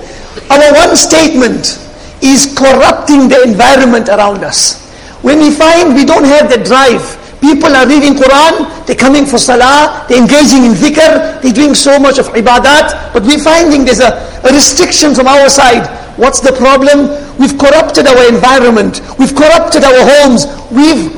Our 0.48 0.72
one 0.72 0.96
statement 0.96 1.81
is 2.22 2.54
corrupting 2.56 3.28
the 3.28 3.42
environment 3.42 4.08
around 4.08 4.44
us. 4.44 4.80
When 5.22 5.38
we 5.38 5.50
find 5.50 5.94
we 5.94 6.04
don't 6.04 6.24
have 6.24 6.48
the 6.48 6.62
drive, 6.62 7.02
people 7.42 7.74
are 7.74 7.86
reading 7.86 8.14
Quran, 8.14 8.86
they're 8.86 8.96
coming 8.96 9.26
for 9.26 9.38
salah, 9.38 10.06
they're 10.08 10.22
engaging 10.22 10.64
in 10.64 10.72
dhikr, 10.72 11.42
they're 11.42 11.52
doing 11.52 11.74
so 11.74 11.98
much 11.98 12.18
of 12.18 12.26
ibadat, 12.34 13.12
but 13.12 13.22
we're 13.22 13.42
finding 13.42 13.84
there's 13.84 14.00
a, 14.00 14.14
a 14.46 14.52
restriction 14.52 15.14
from 15.14 15.26
our 15.26 15.48
side. 15.50 15.86
What's 16.16 16.40
the 16.40 16.52
problem? 16.52 17.10
We've 17.38 17.58
corrupted 17.58 18.06
our 18.06 18.28
environment. 18.28 19.00
We've 19.18 19.34
corrupted 19.34 19.82
our 19.82 20.00
homes. 20.06 20.46
We've 20.70 21.10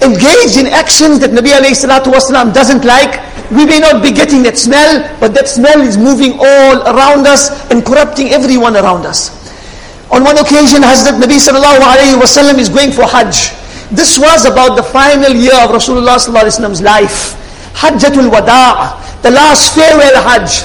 engaged 0.00 0.56
in 0.56 0.66
actions 0.72 1.20
that 1.20 1.30
Nabi 1.30 1.52
alayhi 1.52 2.54
doesn't 2.54 2.84
like. 2.84 3.20
We 3.50 3.64
may 3.64 3.78
not 3.78 4.02
be 4.02 4.12
getting 4.12 4.42
that 4.44 4.56
smell, 4.56 5.04
but 5.20 5.34
that 5.34 5.48
smell 5.48 5.80
is 5.80 5.96
moving 5.98 6.38
all 6.38 6.82
around 6.88 7.26
us 7.26 7.70
and 7.70 7.84
corrupting 7.84 8.28
everyone 8.30 8.76
around 8.76 9.06
us. 9.06 9.35
On 10.10 10.22
one 10.22 10.38
occasion, 10.38 10.82
Hazrat 10.82 11.18
Nabi 11.18 11.36
sallallahu 11.42 11.82
alayhi 11.82 12.14
wasallam 12.14 12.58
is 12.58 12.68
going 12.68 12.92
for 12.92 13.02
Hajj. 13.04 13.50
This 13.90 14.18
was 14.18 14.46
about 14.46 14.76
the 14.76 14.82
final 14.82 15.32
year 15.34 15.54
of 15.62 15.70
Rasulullah 15.70 16.16
sallallahu 16.18 16.46
alayhi 16.46 16.58
wasallam's 16.60 16.82
life. 16.82 17.18
Hajjatul 17.74 18.30
Wada' 18.30 19.02
the 19.22 19.30
last 19.30 19.74
farewell 19.74 20.14
Hajj. 20.22 20.62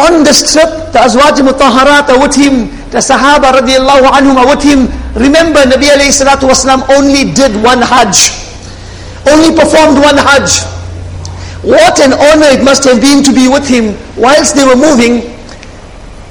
On 0.00 0.24
this 0.24 0.40
trip, 0.52 0.92
the 0.96 0.98
Azwaj 1.04 1.36
Mutahharat 1.44 2.08
are 2.08 2.20
with 2.20 2.34
him, 2.34 2.72
the 2.88 3.04
Sahaba 3.04 3.52
radiallahu 3.52 4.08
anhum 4.08 4.36
are 4.40 4.48
with 4.48 4.64
him. 4.64 4.88
Remember, 5.12 5.60
Nabi 5.68 5.92
alayhi 5.92 6.16
salatu 6.16 6.48
wasalam 6.48 6.88
only 6.96 7.28
did 7.36 7.52
one 7.62 7.82
Hajj. 7.84 8.32
Only 9.28 9.52
performed 9.52 10.00
one 10.00 10.16
Hajj. 10.16 10.64
What 11.60 12.00
an 12.00 12.14
honor 12.16 12.48
it 12.56 12.64
must 12.64 12.84
have 12.84 13.00
been 13.02 13.22
to 13.24 13.32
be 13.36 13.48
with 13.48 13.68
him 13.68 13.92
whilst 14.16 14.56
they 14.56 14.64
were 14.64 14.76
moving. 14.80 15.28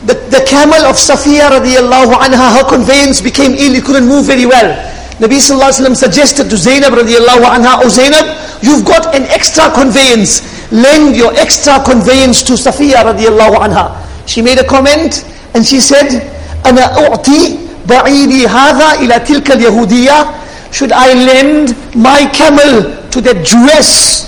The, 0.06 0.14
the 0.28 0.44
camel 0.46 0.84
of 0.84 0.96
Safiya 0.96 1.48
radiallahu 1.48 2.12
anha, 2.12 2.58
her 2.60 2.68
conveyance 2.68 3.20
became 3.20 3.52
ill, 3.52 3.74
it 3.74 3.84
couldn't 3.84 4.06
move 4.06 4.26
very 4.26 4.46
well. 4.46 4.74
Nabi 5.18 5.38
sallallahu 5.40 5.70
alayhi 5.80 5.88
wa 5.88 5.94
suggested 5.94 6.50
to 6.50 6.56
Zainab 6.56 6.92
radiallahu 6.92 7.44
anha, 7.46 7.80
Oh 7.82 7.88
Zainab, 7.88 8.26
you've 8.62 8.84
got 8.84 9.14
an 9.14 9.22
extra 9.30 9.70
conveyance 9.72 10.42
lend 10.74 11.16
your 11.16 11.32
extra 11.38 11.78
conveyance 11.84 12.42
to 12.42 12.54
Safiya 12.54 13.06
radiallahu 13.06 13.62
anha. 13.62 13.94
She 14.26 14.42
made 14.42 14.58
a 14.58 14.64
comment 14.66 15.24
and 15.54 15.64
she 15.64 15.80
said, 15.80 16.10
أنا 16.64 16.98
أعطي 16.98 17.58
بعيري 17.86 18.46
هذا 18.48 18.92
إلى 19.00 19.18
تلك 19.20 19.50
اليهودية 19.52 20.26
Should 20.72 20.90
I 20.92 21.14
lend 21.14 21.76
my 21.94 22.26
camel 22.34 22.82
to 23.10 23.20
that 23.20 23.46
Jewess? 23.46 24.26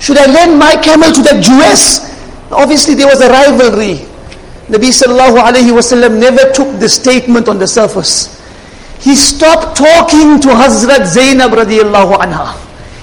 Should 0.00 0.18
I 0.18 0.26
lend 0.26 0.58
my 0.58 0.76
camel 0.76 1.10
to 1.12 1.22
that 1.22 1.42
Jewess? 1.42 2.04
Obviously 2.52 2.94
there 2.94 3.06
was 3.06 3.22
a 3.22 3.30
rivalry. 3.30 4.04
Nabi 4.69 4.89
sallallahu 4.95 5.43
alayhi 5.43 5.71
wasallam 5.75 6.19
never 6.19 6.51
took 6.53 6.79
the 6.79 6.87
statement 6.87 7.49
on 7.49 7.59
the 7.59 7.67
surface. 7.67 8.39
He 9.01 9.15
stopped 9.15 9.75
talking 9.77 10.39
to 10.39 10.47
Hazrat 10.49 11.05
Zainab 11.05 11.51
radiallahu 11.51 12.15
anha. 12.23 12.55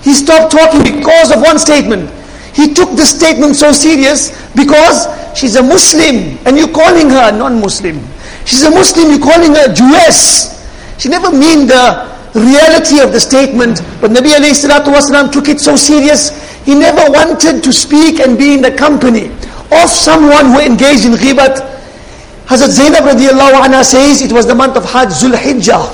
He 0.02 0.14
stopped 0.14 0.52
talking 0.52 0.82
because 0.82 1.30
of 1.30 1.42
one 1.42 1.58
statement. 1.58 2.08
He 2.54 2.72
took 2.72 2.90
this 2.96 3.10
statement 3.14 3.56
so 3.56 3.72
serious 3.72 4.32
because 4.56 5.04
she's 5.38 5.56
a 5.56 5.62
Muslim 5.62 6.38
and 6.46 6.56
you're 6.56 6.72
calling 6.72 7.10
her 7.10 7.30
non-Muslim. 7.30 8.00
She's 8.46 8.62
a 8.64 8.70
Muslim, 8.70 9.10
you're 9.10 9.20
calling 9.20 9.54
her 9.54 9.68
Jewess. 9.74 10.56
She 10.98 11.10
never 11.10 11.30
mean 11.30 11.66
the 11.66 12.08
reality 12.34 13.00
of 13.00 13.12
the 13.12 13.20
statement, 13.20 13.80
but 14.00 14.10
Nabi 14.10 14.32
alayhi 14.32 14.56
salatu 14.56 14.94
wasalam 14.94 15.30
took 15.30 15.48
it 15.48 15.60
so 15.60 15.76
serious, 15.76 16.30
he 16.64 16.74
never 16.74 17.10
wanted 17.10 17.62
to 17.62 17.72
speak 17.72 18.20
and 18.20 18.38
be 18.38 18.54
in 18.54 18.62
the 18.62 18.72
company 18.72 19.28
of 19.72 19.88
someone 19.88 20.46
who 20.46 20.60
engaged 20.60 21.04
in 21.04 21.12
ghibat. 21.12 21.58
Hazrat 22.46 22.70
Zainab 22.70 23.04
radiallahu 23.04 23.62
anha 23.62 23.84
says 23.84 24.22
it 24.22 24.32
was 24.32 24.46
the 24.46 24.54
month 24.54 24.76
of 24.76 24.84
Hajj, 24.84 25.08
Zul 25.10 25.34
Hijjah. 25.36 25.86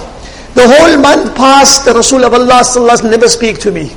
The 0.55 0.67
whole 0.67 0.97
month 0.99 1.37
passed, 1.37 1.85
the 1.85 1.93
Rasul 1.93 2.25
of 2.25 2.33
Allah 2.33 2.65
sallallahu 2.65 3.11
never 3.11 3.29
speak 3.29 3.59
to 3.61 3.71
me. 3.71 3.93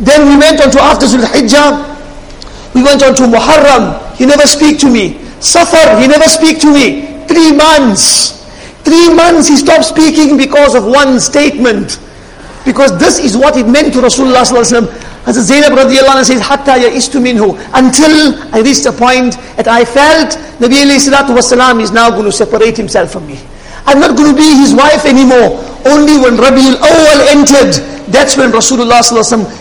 Then 0.00 0.28
we 0.28 0.36
went 0.38 0.60
on 0.60 0.70
to 0.70 0.80
after 0.80 1.04
Zul 1.06 1.20
Hijjah, 1.24 2.74
we 2.74 2.82
went 2.82 3.02
on 3.02 3.14
to 3.16 3.22
Muharram, 3.24 4.16
he 4.16 4.24
never 4.24 4.46
speak 4.46 4.78
to 4.80 4.90
me. 4.90 5.20
Safar, 5.40 6.00
he 6.00 6.06
never 6.06 6.24
speak 6.28 6.60
to 6.60 6.72
me. 6.72 7.24
Three 7.26 7.52
months. 7.52 8.40
Three 8.84 9.12
months 9.12 9.48
he 9.48 9.56
stopped 9.56 9.84
speaking 9.84 10.36
because 10.36 10.74
of 10.74 10.84
one 10.84 11.20
statement. 11.20 11.98
Because 12.64 12.98
this 12.98 13.18
is 13.18 13.36
what 13.36 13.56
it 13.56 13.66
meant 13.66 13.92
to 13.94 14.00
Rasulullah 14.00 14.44
sallallahu 14.44 15.09
As 15.26 15.36
Zainab 15.36 15.72
radiallahu 15.72 16.24
says, 16.24 16.40
Hatta 16.40 16.80
ya'istu 16.80 17.20
minhu. 17.20 17.58
Until 17.74 18.34
I 18.54 18.60
reached 18.60 18.86
a 18.86 18.92
point 18.92 19.36
that 19.56 19.68
I 19.68 19.84
felt 19.84 20.36
Nabi 20.58 20.80
alayhi 20.80 21.12
wasalam 21.28 21.80
is 21.82 21.90
now 21.90 22.10
going 22.10 22.24
to 22.24 22.32
separate 22.32 22.76
himself 22.76 23.12
from 23.12 23.26
me. 23.26 23.38
I'm 23.86 24.00
not 24.00 24.16
going 24.16 24.32
to 24.32 24.36
be 24.36 24.56
his 24.56 24.74
wife 24.74 25.04
anymore. 25.04 25.60
Only 25.84 26.16
when 26.20 26.36
Rabiul 26.36 26.76
Awal 26.76 27.20
entered, 27.32 27.72
that's 28.12 28.36
when 28.36 28.50
Rasulullah 28.50 29.00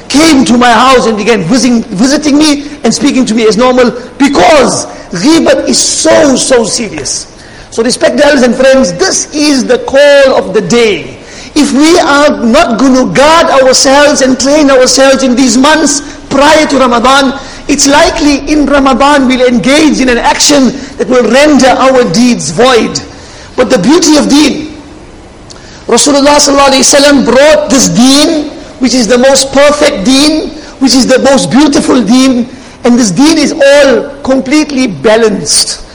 came 0.10 0.46
to 0.46 0.58
my 0.58 0.72
house 0.72 1.08
and 1.08 1.18
began 1.18 1.44
visiting, 1.44 1.84
visiting 1.96 2.38
me 2.38 2.68
and 2.84 2.94
speaking 2.94 3.26
to 3.26 3.36
me 3.36 3.48
as 3.48 3.58
normal 3.58 3.92
because 4.18 4.86
ghibat 5.12 5.68
is 5.68 5.80
so, 5.80 6.36
so 6.36 6.64
serious. 6.64 7.28
So 7.72 7.84
respected 7.84 8.22
elders 8.22 8.42
and 8.44 8.56
friends, 8.56 8.94
this 8.94 9.34
is 9.36 9.66
the 9.66 9.78
call 9.86 10.36
of 10.36 10.54
the 10.54 10.62
day. 10.62 11.24
If 11.56 11.74
we 11.74 11.98
are 12.00 12.46
not 12.46 12.80
going 12.80 12.94
to 12.94 13.14
guard 13.14 13.48
ourselves 13.62 14.22
and 14.22 14.40
train 14.40 14.70
ourselves 14.70 15.24
in 15.24 15.36
these 15.36 15.58
months 15.58 16.02
prior 16.30 16.66
to 16.68 16.76
Ramadan, 16.78 17.34
it's 17.70 17.88
likely 17.88 18.50
in 18.52 18.66
Ramadan 18.66 19.28
we'll 19.28 19.48
engage 19.48 20.02
in 20.02 20.10
an 20.10 20.18
action 20.18 20.74
that 20.98 21.06
will 21.10 21.26
render 21.30 21.70
our 21.70 22.02
deeds 22.14 22.50
void. 22.50 22.98
But 23.58 23.70
the 23.70 23.78
beauty 23.78 24.18
of 24.18 24.30
deen, 24.30 24.74
Rasulullah 25.90 26.38
brought 27.26 27.70
this 27.70 27.90
deen, 27.90 28.50
which 28.80 28.94
is 28.94 29.08
the 29.08 29.18
most 29.18 29.52
perfect 29.54 30.06
deen, 30.06 30.50
which 30.80 30.94
is 30.94 31.08
the 31.08 31.20
most 31.20 31.52
beautiful 31.52 32.02
deen, 32.02 32.50
and 32.86 32.98
this 32.98 33.12
deen 33.12 33.38
is 33.38 33.52
all 33.52 34.22
completely 34.22 34.88
balanced. 34.88 35.86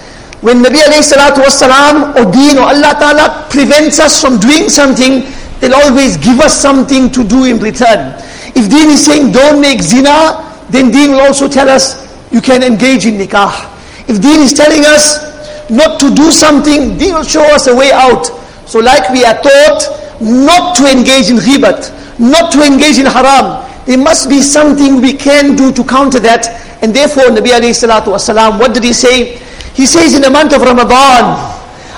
When 0.44 0.62
Nabi 0.62 0.76
alayhi 0.84 1.00
salatu 1.00 1.40
wasalam 1.40 2.14
or 2.20 2.30
deen 2.30 2.58
or 2.58 2.68
Allah 2.68 2.92
Ta'ala 3.00 3.46
prevents 3.48 3.98
us 3.98 4.20
from 4.20 4.38
doing 4.38 4.68
something, 4.68 5.24
they'll 5.64 5.80
always 5.80 6.16
give 6.18 6.40
us 6.40 6.60
something 6.60 7.10
to 7.10 7.24
do 7.24 7.44
in 7.44 7.58
return. 7.58 8.12
If 8.54 8.68
deen 8.68 8.90
is 8.90 9.04
saying 9.04 9.32
don't 9.32 9.60
make 9.60 9.80
zina, 9.80 10.44
then 10.68 10.90
deen 10.90 11.12
will 11.12 11.20
also 11.22 11.48
tell 11.48 11.68
us 11.68 12.04
you 12.30 12.40
can 12.42 12.62
engage 12.62 13.06
in 13.06 13.14
nikah. 13.14 13.70
If 14.08 14.20
deen 14.20 14.40
is 14.40 14.52
telling 14.52 14.84
us 14.84 15.70
not 15.70 15.98
to 16.00 16.14
do 16.14 16.30
something, 16.30 16.98
deen 16.98 17.14
will 17.14 17.24
show 17.24 17.42
us 17.54 17.66
a 17.66 17.74
way 17.74 17.90
out. 17.92 18.26
So 18.68 18.80
like 18.80 19.08
we 19.10 19.24
are 19.24 19.40
taught 19.40 20.20
not 20.20 20.76
to 20.76 20.90
engage 20.90 21.30
in 21.30 21.36
ghibat, 21.38 22.20
not 22.20 22.52
to 22.52 22.62
engage 22.62 22.98
in 22.98 23.06
haram, 23.06 23.64
there 23.86 23.98
must 23.98 24.28
be 24.28 24.40
something 24.42 25.00
we 25.00 25.14
can 25.14 25.56
do 25.56 25.72
to 25.72 25.84
counter 25.84 26.20
that. 26.20 26.48
And 26.82 26.94
therefore, 26.94 27.24
Nabi 27.24 27.52
alayhi 27.56 27.72
salatu 27.72 28.12
wasalam, 28.12 28.58
what 28.60 28.74
did 28.74 28.84
he 28.84 28.92
say? 28.92 29.36
He 29.74 29.86
says 29.86 30.14
in 30.14 30.20
the 30.22 30.30
month 30.30 30.54
of 30.54 30.60
Ramadan, 30.62 31.24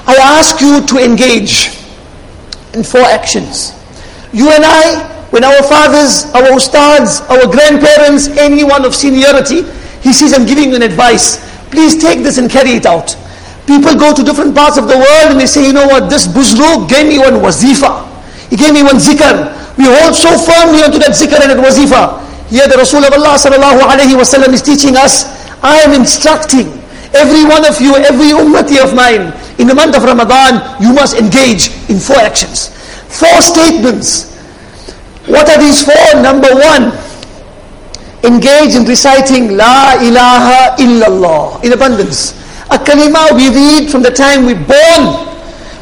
I 0.07 0.15
ask 0.39 0.61
you 0.61 0.87
to 0.87 1.05
engage 1.05 1.86
in 2.77 2.85
four 2.85 3.01
actions. 3.03 3.73
You 4.33 4.53
and 4.53 4.63
I, 4.65 5.03
when 5.33 5.43
our 5.43 5.63
fathers, 5.65 6.29
our 6.37 6.53
ustads, 6.55 7.25
our 7.33 7.49
grandparents, 7.51 8.29
anyone 8.37 8.85
of 8.85 8.95
seniority, 8.95 9.65
he 10.05 10.13
says, 10.13 10.33
I'm 10.33 10.47
giving 10.47 10.71
you 10.71 10.77
an 10.77 10.83
advice. 10.83 11.41
Please 11.71 11.97
take 12.01 12.21
this 12.23 12.39
and 12.39 12.51
carry 12.51 12.71
it 12.79 12.87
out. 12.87 13.17
People 13.67 13.97
go 13.99 14.15
to 14.15 14.23
different 14.23 14.55
parts 14.55 14.79
of 14.79 14.87
the 14.87 14.95
world 14.97 15.35
and 15.35 15.41
they 15.41 15.47
say, 15.47 15.67
you 15.67 15.73
know 15.73 15.87
what, 15.89 16.09
this 16.09 16.29
buzruk 16.29 16.89
gave 16.89 17.09
me 17.09 17.19
one 17.19 17.43
wazifa. 17.43 18.07
He 18.49 18.57
gave 18.57 18.73
me 18.73 18.85
one 18.85 18.97
zikr. 19.03 19.51
We 19.77 19.85
hold 19.91 20.15
so 20.15 20.31
firmly 20.39 20.85
onto 20.87 21.01
that 21.03 21.19
zikr 21.19 21.41
and 21.43 21.51
that 21.51 21.59
wazifa. 21.59 22.23
Here 22.49 22.69
the 22.69 22.77
Rasul 22.77 23.03
of 23.05 23.13
Allah 23.13 23.35
sallallahu 23.35 23.81
alayhi 23.83 24.15
wasallam 24.15 24.55
is 24.55 24.63
teaching 24.63 24.97
us, 24.97 25.27
I 25.65 25.79
am 25.83 25.93
instructing 25.99 26.76
every 27.15 27.45
one 27.45 27.67
of 27.67 27.81
you, 27.81 27.95
every 27.97 28.31
ummati 28.35 28.83
of 28.83 28.95
mine, 28.95 29.33
in 29.59 29.67
the 29.67 29.75
month 29.75 29.97
of 29.97 30.05
Ramadan, 30.05 30.61
you 30.83 30.93
must 30.93 31.17
engage 31.17 31.69
in 31.91 31.99
four 31.99 32.17
actions. 32.19 32.69
Four 33.09 33.41
statements. 33.41 34.35
What 35.27 35.49
are 35.49 35.59
these 35.59 35.83
four? 35.85 36.23
Number 36.23 36.53
one, 36.55 36.93
engage 38.23 38.75
in 38.75 38.85
reciting 38.85 39.57
La 39.57 39.95
ilaha 40.01 40.77
illallah 40.83 41.65
in 41.65 41.73
abundance. 41.73 42.33
A 42.71 42.79
kalima 42.79 43.31
we 43.35 43.49
read 43.49 43.91
from 43.91 44.03
the 44.03 44.11
time 44.11 44.45
we're 44.45 44.55
born. 44.59 45.27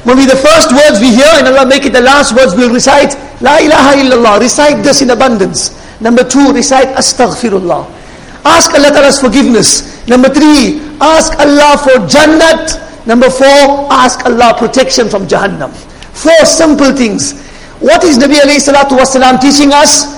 When 0.04 0.18
we 0.18 0.26
the 0.26 0.36
first 0.36 0.70
words 0.70 1.00
we 1.00 1.14
hear, 1.16 1.32
and 1.40 1.48
Allah 1.48 1.66
make 1.66 1.86
it 1.86 1.92
the 1.94 2.00
last 2.02 2.36
words 2.36 2.54
we'll 2.54 2.72
recite, 2.72 3.16
La 3.40 3.56
ilaha 3.58 3.96
illallah. 3.96 4.40
Recite 4.40 4.84
this 4.84 5.00
in 5.00 5.10
abundance. 5.10 5.72
Number 6.00 6.22
two, 6.22 6.52
recite 6.52 6.88
Astaghfirullah. 6.96 8.03
Ask 8.44 8.74
Allah 8.74 8.92
Ta'ala's 8.92 9.20
forgiveness. 9.20 9.82
Number 10.06 10.28
three, 10.28 10.80
ask 11.00 11.32
Allah 11.40 11.80
for 11.80 11.96
Jannat. 12.06 13.06
Number 13.06 13.30
four, 13.30 13.88
ask 13.92 14.24
Allah 14.24 14.54
protection 14.56 15.08
from 15.08 15.26
Jahannam. 15.26 15.72
Four 16.12 16.44
simple 16.44 16.92
things. 16.92 17.40
What 17.80 18.04
is 18.04 18.18
Nabi 18.18 18.36
alayhi 18.40 18.60
salatu 18.60 18.96
wasalam 19.00 19.40
teaching 19.40 19.72
us? 19.72 20.12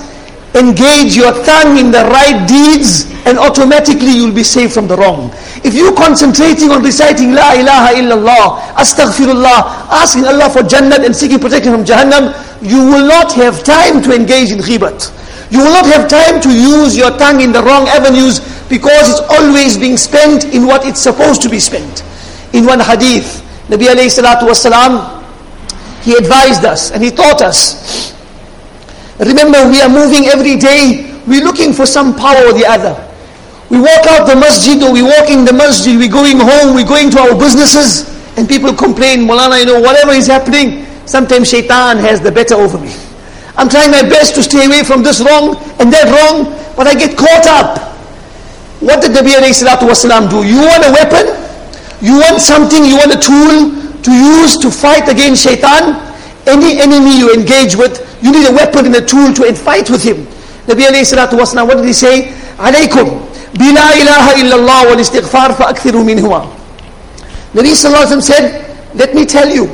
Engage 0.54 1.14
your 1.16 1.32
tongue 1.44 1.78
in 1.78 1.90
the 1.90 2.02
right 2.10 2.46
deeds 2.48 3.04
and 3.26 3.38
automatically 3.38 4.10
you'll 4.14 4.32
be 4.34 4.42
saved 4.44 4.72
from 4.72 4.86
the 4.88 4.96
wrong. 4.96 5.30
If 5.64 5.74
you're 5.74 5.94
concentrating 5.94 6.70
on 6.70 6.82
reciting 6.82 7.32
La 7.32 7.52
ilaha 7.54 7.94
illallah, 7.94 8.58
astaghfirullah, 8.78 9.90
asking 9.90 10.24
Allah 10.26 10.48
for 10.48 10.62
Jannat 10.62 11.04
and 11.04 11.14
seeking 11.14 11.38
protection 11.38 11.72
from 11.72 11.84
Jahannam, 11.84 12.32
you 12.62 12.78
will 12.78 13.06
not 13.06 13.32
have 13.34 13.62
time 13.64 14.02
to 14.02 14.14
engage 14.14 14.50
in 14.50 14.58
ghibat. 14.58 15.10
You 15.50 15.58
will 15.58 15.72
not 15.72 15.86
have 15.86 16.08
time 16.08 16.40
to 16.42 16.50
use 16.50 16.96
your 16.96 17.16
tongue 17.18 17.40
in 17.40 17.52
the 17.52 17.62
wrong 17.62 17.86
avenues 17.88 18.40
because 18.68 19.10
it's 19.10 19.20
always 19.30 19.78
being 19.78 19.96
spent 19.96 20.44
in 20.46 20.66
what 20.66 20.84
it's 20.86 21.00
supposed 21.00 21.42
to 21.42 21.48
be 21.48 21.60
spent. 21.60 22.02
In 22.52 22.66
one 22.66 22.80
hadith, 22.80 23.42
Nabi 23.68 23.86
alayhi 23.86 24.10
salatu 24.10 24.48
wasalam, 24.48 25.22
he 26.02 26.14
advised 26.14 26.64
us 26.64 26.90
and 26.90 27.02
he 27.02 27.10
taught 27.10 27.42
us. 27.42 28.14
Remember, 29.18 29.68
we 29.70 29.80
are 29.80 29.88
moving 29.88 30.26
every 30.26 30.56
day. 30.56 31.20
We're 31.26 31.44
looking 31.44 31.72
for 31.72 31.86
some 31.86 32.14
power 32.14 32.46
or 32.46 32.52
the 32.52 32.66
other. 32.66 32.94
We 33.70 33.78
walk 33.80 34.06
out 34.06 34.26
the 34.26 34.36
masjid 34.36 34.80
or 34.82 34.92
we 34.92 35.02
walk 35.02 35.28
in 35.28 35.44
the 35.44 35.52
masjid, 35.52 35.96
we're 35.96 36.10
going 36.10 36.38
home, 36.38 36.74
we're 36.74 36.86
going 36.86 37.10
to 37.10 37.18
our 37.18 37.34
businesses, 37.36 38.06
and 38.38 38.48
people 38.48 38.72
complain, 38.72 39.26
Mulana, 39.26 39.58
you 39.58 39.66
know, 39.66 39.80
whatever 39.80 40.12
is 40.12 40.28
happening, 40.28 40.86
sometimes 41.04 41.50
shaitan 41.50 41.98
has 41.98 42.20
the 42.20 42.30
better 42.30 42.54
over 42.54 42.78
me. 42.78 42.94
I'm 43.56 43.68
trying 43.68 43.90
my 43.90 44.02
best 44.02 44.34
to 44.36 44.42
stay 44.42 44.66
away 44.66 44.84
from 44.84 45.02
this 45.02 45.20
wrong 45.24 45.56
and 45.80 45.88
that 45.92 46.12
wrong, 46.12 46.52
but 46.76 46.86
I 46.86 46.92
get 46.94 47.16
caught 47.16 47.48
up. 47.48 47.80
What 48.84 49.00
did 49.00 49.12
Nabi 49.12 49.32
Wasallam 49.32 50.28
do? 50.28 50.44
You 50.44 50.60
want 50.60 50.84
a 50.84 50.92
weapon? 50.92 51.24
You 52.04 52.20
want 52.20 52.40
something, 52.40 52.84
you 52.84 52.96
want 53.00 53.16
a 53.16 53.20
tool 53.20 53.72
to 54.04 54.12
use 54.12 54.58
to 54.58 54.70
fight 54.70 55.08
against 55.08 55.42
shaitan? 55.42 55.96
Any 56.46 56.78
enemy 56.78 57.16
you 57.18 57.32
engage 57.32 57.74
with, 57.74 58.04
you 58.22 58.30
need 58.30 58.46
a 58.46 58.52
weapon 58.52 58.84
and 58.86 58.94
a 58.96 59.04
tool 59.04 59.32
to 59.32 59.48
fight 59.54 59.88
with 59.88 60.02
him. 60.04 60.26
Nabi 60.68 60.84
Wasallam. 60.84 61.66
what 61.66 61.76
did 61.78 61.86
he 61.86 61.94
say? 61.94 62.28
Alaykum, 62.60 63.24
bila 63.56 63.96
ilaha 63.96 64.32
illallah 64.36 64.80
wal 64.92 65.00
istighfar 65.00 65.56
fa'akthiru 65.56 66.04
minhuma. 66.04 66.44
Nabi 67.54 67.72
sallallahu 67.72 68.20
said, 68.20 68.66
let 68.94 69.14
me 69.14 69.24
tell 69.24 69.48
you, 69.48 69.64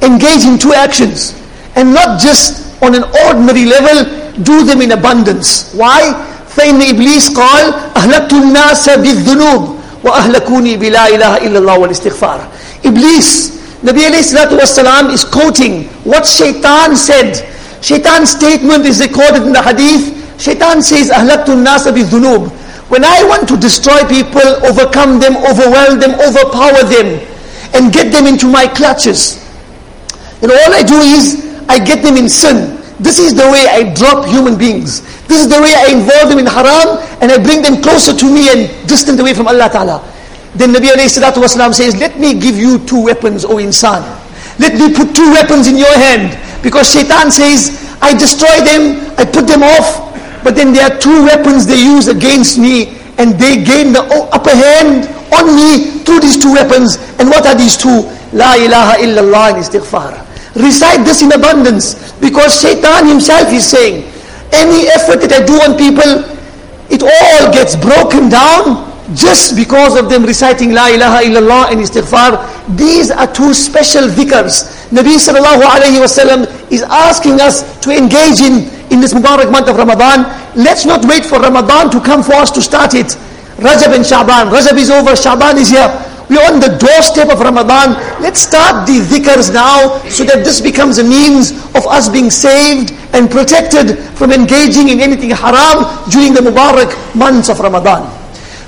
engage 0.00 0.44
in 0.48 0.58
two 0.58 0.72
actions. 0.72 1.38
And 1.76 1.92
not 1.92 2.18
just 2.20 2.71
on 2.81 2.95
an 2.95 3.03
ordinary 3.25 3.65
level, 3.65 4.05
do 4.43 4.63
them 4.63 4.81
in 4.81 4.91
abundance. 4.91 5.73
Why? 5.73 6.13
فإن 6.57 6.81
إبليس 6.81 7.29
قال 7.37 7.73
أهلكت 7.95 8.33
الناس 8.33 8.89
بالذنوب 8.89 9.77
وأهلكوني 10.03 10.77
بلا 10.77 11.07
إله 11.07 11.37
إلا 11.37 11.59
الله 11.59 11.77
والاستغفار. 11.77 12.39
Iblis, 12.83 13.51
Nabi 13.83 14.05
alayhi 14.05 14.23
salatu 14.23 14.57
wasalam 14.57 15.13
is 15.13 15.23
quoting 15.23 15.83
what 16.03 16.25
Shaitan 16.25 16.95
said. 16.95 17.45
Shaitan's 17.81 18.31
statement 18.31 18.85
is 18.85 18.99
recorded 19.01 19.43
in 19.43 19.53
the 19.53 19.61
hadith. 19.61 20.17
Shaitan 20.41 20.81
says, 20.81 21.09
أهلكت 21.09 21.49
الناس 21.49 21.87
بالذنوب. 21.87 22.51
When 22.89 23.03
I 23.03 23.23
want 23.23 23.47
to 23.49 23.57
destroy 23.57 24.01
people, 24.07 24.41
overcome 24.65 25.19
them, 25.19 25.35
overwhelm 25.37 25.99
them, 25.99 26.15
overpower 26.15 26.83
them, 26.87 27.19
and 27.73 27.91
get 27.93 28.11
them 28.11 28.25
into 28.25 28.47
my 28.47 28.65
clutches, 28.65 29.43
and 30.41 30.49
all 30.51 30.73
I 30.73 30.83
do 30.83 30.95
is 30.95 31.43
I 31.72 31.80
get 31.80 32.04
them 32.04 32.20
in 32.20 32.28
sin. 32.28 32.76
This 33.00 33.18
is 33.18 33.32
the 33.34 33.48
way 33.48 33.64
I 33.64 33.88
drop 33.96 34.28
human 34.28 34.58
beings. 34.60 35.00
This 35.24 35.40
is 35.40 35.48
the 35.48 35.56
way 35.56 35.72
I 35.72 35.88
involve 35.96 36.28
them 36.28 36.38
in 36.38 36.44
haram 36.44 37.00
and 37.24 37.32
I 37.32 37.40
bring 37.40 37.62
them 37.64 37.80
closer 37.80 38.12
to 38.12 38.26
me 38.28 38.52
and 38.52 38.68
distant 38.86 39.18
away 39.18 39.32
from 39.32 39.48
Allah 39.48 39.72
Ta'ala. 39.72 40.04
Then 40.54 40.76
Nabi 40.76 40.92
alayhi 40.92 41.08
salatu 41.08 41.40
wasalam 41.40 41.72
says, 41.72 41.96
let 41.96 42.20
me 42.20 42.36
give 42.38 42.60
you 42.60 42.78
two 42.84 43.02
weapons, 43.02 43.46
O 43.48 43.56
insan. 43.56 44.04
Let 44.60 44.76
me 44.76 44.92
put 44.92 45.16
two 45.16 45.32
weapons 45.32 45.66
in 45.66 45.80
your 45.80 45.96
hand. 45.96 46.36
Because 46.62 46.92
shaitan 46.92 47.32
says, 47.32 47.72
I 48.04 48.12
destroy 48.12 48.60
them, 48.68 49.00
I 49.16 49.24
put 49.24 49.48
them 49.48 49.64
off, 49.64 50.12
but 50.44 50.54
then 50.54 50.74
there 50.76 50.84
are 50.92 50.98
two 51.00 51.24
weapons 51.24 51.64
they 51.64 51.80
use 51.80 52.08
against 52.08 52.58
me 52.58 52.92
and 53.16 53.32
they 53.40 53.64
gain 53.64 53.96
the 53.96 54.04
upper 54.28 54.52
hand 54.52 55.08
on 55.32 55.56
me 55.56 56.04
through 56.04 56.20
these 56.20 56.36
two 56.36 56.52
weapons. 56.52 57.00
And 57.16 57.30
what 57.32 57.46
are 57.48 57.56
these 57.56 57.78
two? 57.80 58.04
La 58.36 58.60
ilaha 58.60 59.00
illallah 59.00 59.56
and 59.56 59.64
istighfar. 59.64 60.21
Recite 60.54 61.04
this 61.04 61.22
in 61.22 61.32
abundance 61.32 62.12
because 62.20 62.60
shaitan 62.60 63.06
himself 63.06 63.48
is 63.52 63.66
saying, 63.66 64.04
any 64.52 64.86
effort 64.92 65.24
that 65.24 65.32
I 65.32 65.40
do 65.44 65.56
on 65.64 65.78
people, 65.80 66.28
it 66.92 67.00
all 67.00 67.52
gets 67.52 67.74
broken 67.74 68.28
down 68.28 68.92
just 69.16 69.56
because 69.56 69.96
of 69.98 70.08
them 70.08 70.24
reciting 70.24 70.72
La 70.72 70.88
ilaha 70.88 71.24
illallah 71.24 71.72
and 71.72 71.80
istighfar. 71.80 72.36
These 72.76 73.10
are 73.10 73.26
two 73.32 73.52
special 73.54 74.08
dhikrs. 74.08 74.68
Nabi 74.92 75.16
sallallahu 75.16 75.64
alayhi 75.64 76.00
wasallam 76.00 76.44
is 76.70 76.82
asking 76.82 77.40
us 77.40 77.64
to 77.80 77.90
engage 77.90 78.40
in, 78.40 78.68
in 78.92 79.00
this 79.00 79.12
Mubarak 79.14 79.50
month 79.50 79.68
of 79.68 79.76
Ramadan. 79.76 80.28
Let's 80.54 80.84
not 80.84 81.04
wait 81.06 81.24
for 81.24 81.40
Ramadan 81.40 81.90
to 81.90 82.00
come 82.00 82.22
for 82.22 82.34
us 82.34 82.50
to 82.52 82.62
start 82.62 82.94
it. 82.94 83.16
Rajab 83.56 83.94
and 83.96 84.04
Shaban. 84.04 84.52
Rajab 84.52 84.76
is 84.76 84.90
over, 84.90 85.16
Shaban 85.16 85.56
is 85.56 85.70
here. 85.70 85.88
We're 86.30 86.44
on 86.46 86.60
the 86.60 86.78
doorstep 86.78 87.28
of 87.30 87.40
Ramadan. 87.40 87.94
Let's 88.22 88.40
start 88.40 88.86
the 88.86 89.00
dhikrs 89.00 89.52
now 89.52 89.98
so 90.08 90.24
that 90.24 90.44
this 90.44 90.60
becomes 90.60 90.98
a 90.98 91.04
means 91.04 91.52
of 91.74 91.86
us 91.86 92.08
being 92.08 92.30
saved 92.30 92.92
and 93.12 93.30
protected 93.30 93.98
from 94.16 94.32
engaging 94.32 94.88
in 94.88 95.00
anything 95.00 95.30
haram 95.30 95.84
during 96.10 96.32
the 96.32 96.40
Mubarak 96.40 96.90
months 97.14 97.48
of 97.50 97.60
Ramadan. 97.60 98.08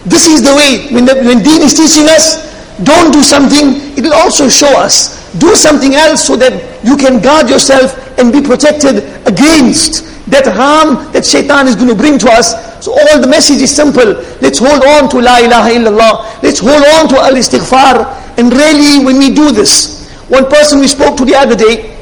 This 0.05 0.27
is 0.27 0.43
the 0.43 0.55
way, 0.55 0.93
when, 0.93 1.07
the, 1.07 1.15
when 1.25 1.43
deen 1.43 1.63
is 1.63 1.73
teaching 1.73 2.05
us, 2.13 2.53
don't 2.85 3.13
do 3.13 3.23
something, 3.23 3.97
it 3.97 4.03
will 4.03 4.15
also 4.15 4.49
show 4.49 4.69
us. 4.77 5.24
Do 5.39 5.55
something 5.55 5.95
else 5.95 6.27
so 6.27 6.37
that 6.37 6.53
you 6.85 6.97
can 6.97 7.21
guard 7.21 7.51
yourself 7.51 7.99
and 8.19 8.33
be 8.33 8.41
protected 8.41 9.03
against 9.27 10.07
that 10.31 10.47
harm 10.47 11.13
that 11.13 11.27
shaitan 11.27 11.67
is 11.67 11.75
going 11.75 11.89
to 11.89 11.95
bring 11.95 12.19
to 12.19 12.29
us. 12.31 12.55
So 12.85 12.93
all 12.93 13.21
the 13.21 13.27
message 13.27 13.61
is 13.61 13.75
simple. 13.75 14.15
Let's 14.41 14.59
hold 14.59 14.85
on 14.85 15.11
to 15.11 15.21
La 15.21 15.39
ilaha 15.39 15.71
illallah. 15.71 16.43
Let's 16.43 16.61
hold 16.61 16.85
on 16.97 17.09
to 17.09 17.17
Al 17.19 17.35
Istighfar. 17.35 18.39
And 18.39 18.53
really, 18.53 19.05
when 19.05 19.19
we 19.19 19.35
do 19.35 19.51
this, 19.53 20.09
one 20.29 20.49
person 20.49 20.81
we 20.81 20.89
spoke 20.89 21.17
to 21.19 21.25
the 21.25 21.35
other 21.35 21.57
day, 21.57 21.95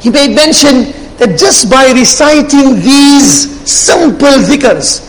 he 0.00 0.10
made 0.10 0.34
mention 0.34 0.92
that 1.18 1.38
just 1.38 1.70
by 1.70 1.92
reciting 1.92 2.80
these 2.80 3.50
simple 3.68 4.40
dhikrs, 4.48 5.06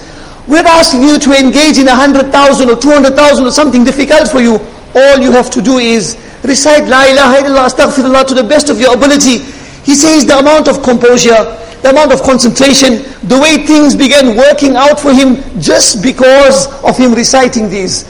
we're 0.47 0.65
asking 0.67 1.03
you 1.03 1.19
to 1.19 1.31
engage 1.37 1.77
in 1.77 1.87
a 1.87 1.95
hundred 1.95 2.31
thousand 2.31 2.69
or 2.69 2.75
two 2.75 2.91
hundred 2.91 3.15
thousand 3.15 3.45
or 3.45 3.51
something 3.51 3.83
difficult 3.83 4.27
for 4.29 4.41
you. 4.41 4.59
All 4.95 5.19
you 5.19 5.31
have 5.31 5.49
to 5.51 5.61
do 5.61 5.77
is 5.77 6.17
recite 6.43 6.87
La 6.87 7.05
ilaha 7.05 7.41
illallah, 7.43 7.69
astaghfirullah 7.69 8.27
to 8.27 8.33
the 8.33 8.43
best 8.43 8.69
of 8.69 8.79
your 8.79 8.93
ability. 8.93 9.39
He 9.83 9.95
says 9.95 10.25
the 10.25 10.37
amount 10.37 10.67
of 10.67 10.83
composure, 10.83 11.37
the 11.81 11.89
amount 11.89 12.13
of 12.13 12.21
concentration, 12.21 13.01
the 13.27 13.39
way 13.39 13.65
things 13.65 13.95
began 13.95 14.35
working 14.37 14.75
out 14.75 14.99
for 14.99 15.13
him 15.13 15.37
just 15.59 16.03
because 16.03 16.67
of 16.83 16.97
him 16.97 17.13
reciting 17.13 17.69
these. 17.69 18.03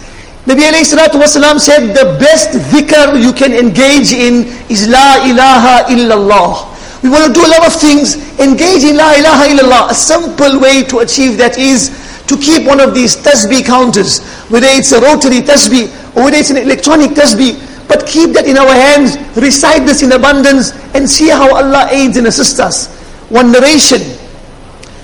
Nabi 0.45 0.65
alayhi 0.65 0.89
salatu 0.89 1.21
wasalam 1.21 1.59
said 1.59 1.93
the 1.93 2.17
best 2.19 2.49
dhikr 2.73 3.21
you 3.21 3.31
can 3.31 3.53
engage 3.53 4.11
in 4.11 4.45
is 4.69 4.87
La 4.87 5.23
ilaha 5.23 5.85
illallah. 5.93 6.67
We 7.03 7.09
want 7.09 7.27
to 7.27 7.33
do 7.33 7.45
a 7.45 7.49
lot 7.49 7.65
of 7.65 7.73
things. 7.73 8.17
Engage 8.39 8.83
in 8.83 8.97
La 8.97 9.13
ilaha 9.13 9.45
illallah. 9.53 9.91
A 9.91 9.93
simple 9.93 10.59
way 10.59 10.83
to 10.83 10.99
achieve 10.99 11.37
that 11.37 11.57
is 11.57 11.89
to 12.27 12.37
keep 12.37 12.65
one 12.65 12.79
of 12.79 12.93
these 12.93 13.15
tasbih 13.17 13.65
counters, 13.65 14.21
whether 14.49 14.67
it's 14.69 14.91
a 14.93 15.01
rotary 15.01 15.41
tasbih 15.41 15.89
or 16.15 16.25
whether 16.25 16.37
it's 16.37 16.49
an 16.49 16.57
electronic 16.57 17.11
tasbih, 17.11 17.53
but 18.01 18.09
keep 18.09 18.33
that 18.33 18.47
in 18.47 18.57
our 18.57 18.73
hands, 18.73 19.13
recite 19.37 19.85
this 19.85 20.01
in 20.01 20.11
abundance, 20.11 20.73
and 20.97 21.07
see 21.07 21.29
how 21.29 21.53
Allah 21.53 21.87
aids 21.91 22.17
and 22.17 22.25
assists 22.25 22.59
us 22.59 22.89
one 23.29 23.51
narration 23.51 24.01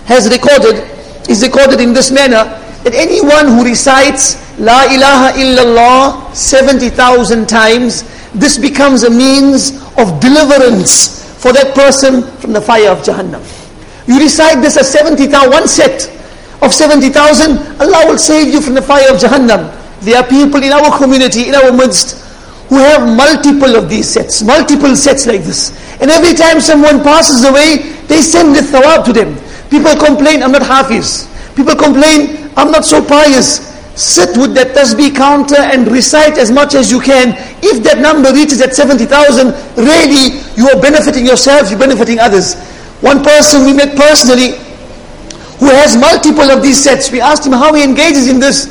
has 0.05 0.27
recorded, 0.29 0.83
is 1.29 1.43
recorded 1.43 1.79
in 1.79 1.93
this 1.93 2.11
manner, 2.11 2.43
that 2.83 2.93
anyone 2.93 3.47
who 3.47 3.63
recites 3.63 4.35
La 4.59 4.83
ilaha 4.89 5.37
illallah 5.37 6.33
70,000 6.33 7.47
times, 7.47 8.03
this 8.33 8.57
becomes 8.57 9.03
a 9.03 9.09
means 9.09 9.77
of 9.97 10.19
deliverance 10.19 11.23
for 11.41 11.53
that 11.53 11.75
person 11.75 12.23
from 12.39 12.51
the 12.51 12.61
fire 12.61 12.89
of 12.89 12.99
Jahannam. 12.99 13.45
You 14.07 14.19
recite 14.19 14.61
this 14.61 14.75
as 14.75 14.89
70,000, 14.91 15.51
one 15.51 15.67
set 15.67 16.09
of 16.61 16.73
70,000, 16.73 17.79
Allah 17.79 18.09
will 18.09 18.17
save 18.17 18.51
you 18.51 18.59
from 18.59 18.73
the 18.73 18.81
fire 18.81 19.13
of 19.13 19.21
Jahannam. 19.21 19.69
There 20.01 20.17
are 20.17 20.27
people 20.27 20.63
in 20.63 20.73
our 20.73 20.97
community, 20.97 21.47
in 21.47 21.55
our 21.55 21.71
midst, 21.71 22.26
who 22.69 22.75
have 22.77 23.07
multiple 23.07 23.75
of 23.75 23.89
these 23.89 24.07
sets, 24.09 24.43
multiple 24.43 24.95
sets 24.95 25.25
like 25.25 25.41
this. 25.41 25.71
And 26.01 26.11
every 26.11 26.33
time 26.33 26.59
someone 26.59 27.01
passes 27.01 27.45
away, 27.45 27.95
they 28.07 28.21
send 28.21 28.55
the 28.55 28.61
thawab 28.61 29.05
to 29.05 29.13
them. 29.13 29.35
People 29.69 29.95
complain, 29.95 30.43
I'm 30.43 30.51
not 30.51 30.63
hafiz. 30.63 31.27
People 31.55 31.75
complain, 31.75 32.51
I'm 32.55 32.71
not 32.71 32.85
so 32.85 33.03
pious. 33.03 33.65
Sit 33.97 34.37
with 34.37 34.53
that 34.53 34.77
tasbih 34.77 35.15
counter 35.15 35.57
and 35.57 35.87
recite 35.89 36.37
as 36.37 36.51
much 36.51 36.75
as 36.75 36.91
you 36.91 36.99
can. 37.01 37.33
If 37.63 37.83
that 37.83 37.97
number 37.97 38.31
reaches 38.31 38.61
at 38.61 38.75
70,000, 38.75 39.49
really 39.75 40.37
you 40.55 40.69
are 40.69 40.79
benefiting 40.79 41.25
yourself, 41.25 41.71
you're 41.71 41.79
benefiting 41.79 42.19
others. 42.19 42.53
One 43.01 43.23
person 43.23 43.65
we 43.65 43.73
met 43.73 43.97
personally 43.97 44.57
who 45.57 45.69
has 45.73 45.97
multiple 45.97 46.51
of 46.51 46.61
these 46.61 46.77
sets, 46.83 47.11
we 47.11 47.19
asked 47.21 47.45
him 47.45 47.53
how 47.53 47.73
he 47.73 47.83
engages 47.83 48.27
in 48.27 48.39
this. 48.39 48.69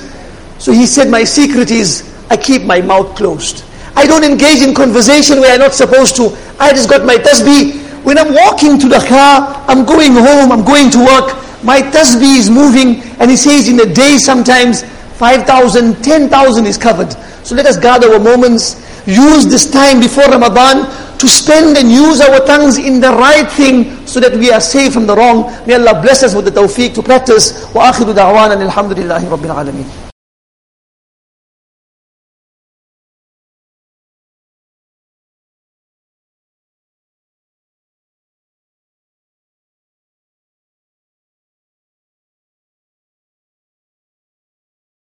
So 0.58 0.70
he 0.72 0.86
said, 0.86 1.10
My 1.10 1.24
secret 1.24 1.70
is 1.70 2.06
I 2.30 2.36
keep 2.36 2.62
my 2.62 2.80
mouth 2.80 3.16
closed. 3.16 3.64
I 3.95 4.07
don't 4.07 4.23
engage 4.23 4.61
in 4.61 4.73
conversation 4.73 5.39
where 5.39 5.53
I'm 5.53 5.59
not 5.59 5.73
supposed 5.73 6.15
to. 6.17 6.35
I 6.59 6.71
just 6.71 6.89
got 6.89 7.05
my 7.05 7.15
tasbih. 7.15 8.03
When 8.03 8.17
I'm 8.17 8.33
walking 8.33 8.79
to 8.79 8.87
the 8.87 9.03
car, 9.07 9.63
I'm 9.67 9.85
going 9.85 10.13
home, 10.13 10.51
I'm 10.51 10.65
going 10.65 10.89
to 10.91 10.99
work, 10.99 11.37
my 11.63 11.81
tasbih 11.81 12.37
is 12.37 12.49
moving, 12.49 13.03
and 13.21 13.29
he 13.29 13.37
says 13.37 13.69
in 13.69 13.79
a 13.79 13.85
day 13.85 14.17
sometimes 14.17 14.83
5,000, 15.21 16.01
10,000 16.03 16.65
is 16.65 16.77
covered. 16.77 17.13
So 17.45 17.53
let 17.53 17.67
us 17.67 17.77
guard 17.77 18.03
our 18.03 18.19
moments, 18.19 18.81
use 19.05 19.45
this 19.45 19.69
time 19.69 19.99
before 19.99 20.25
Ramadan 20.25 20.89
to 21.19 21.27
spend 21.27 21.77
and 21.77 21.91
use 21.91 22.21
our 22.21 22.39
tongues 22.47 22.79
in 22.79 22.99
the 22.99 23.11
right 23.11 23.49
thing 23.51 24.07
so 24.07 24.19
that 24.19 24.33
we 24.33 24.51
are 24.51 24.59
safe 24.59 24.93
from 24.93 25.05
the 25.05 25.15
wrong. 25.15 25.53
May 25.67 25.75
Allah 25.75 26.01
bless 26.01 26.23
us 26.23 26.33
with 26.33 26.45
the 26.45 26.51
tawfiq 26.51 26.95
to 26.95 27.03
practice. 27.03 27.51
وآخر 27.75 28.11
دعوانا 28.11 28.53
الحمد 28.53 28.93
لله 28.99 29.31
رب 29.31 29.45
العالمين 29.45 30.04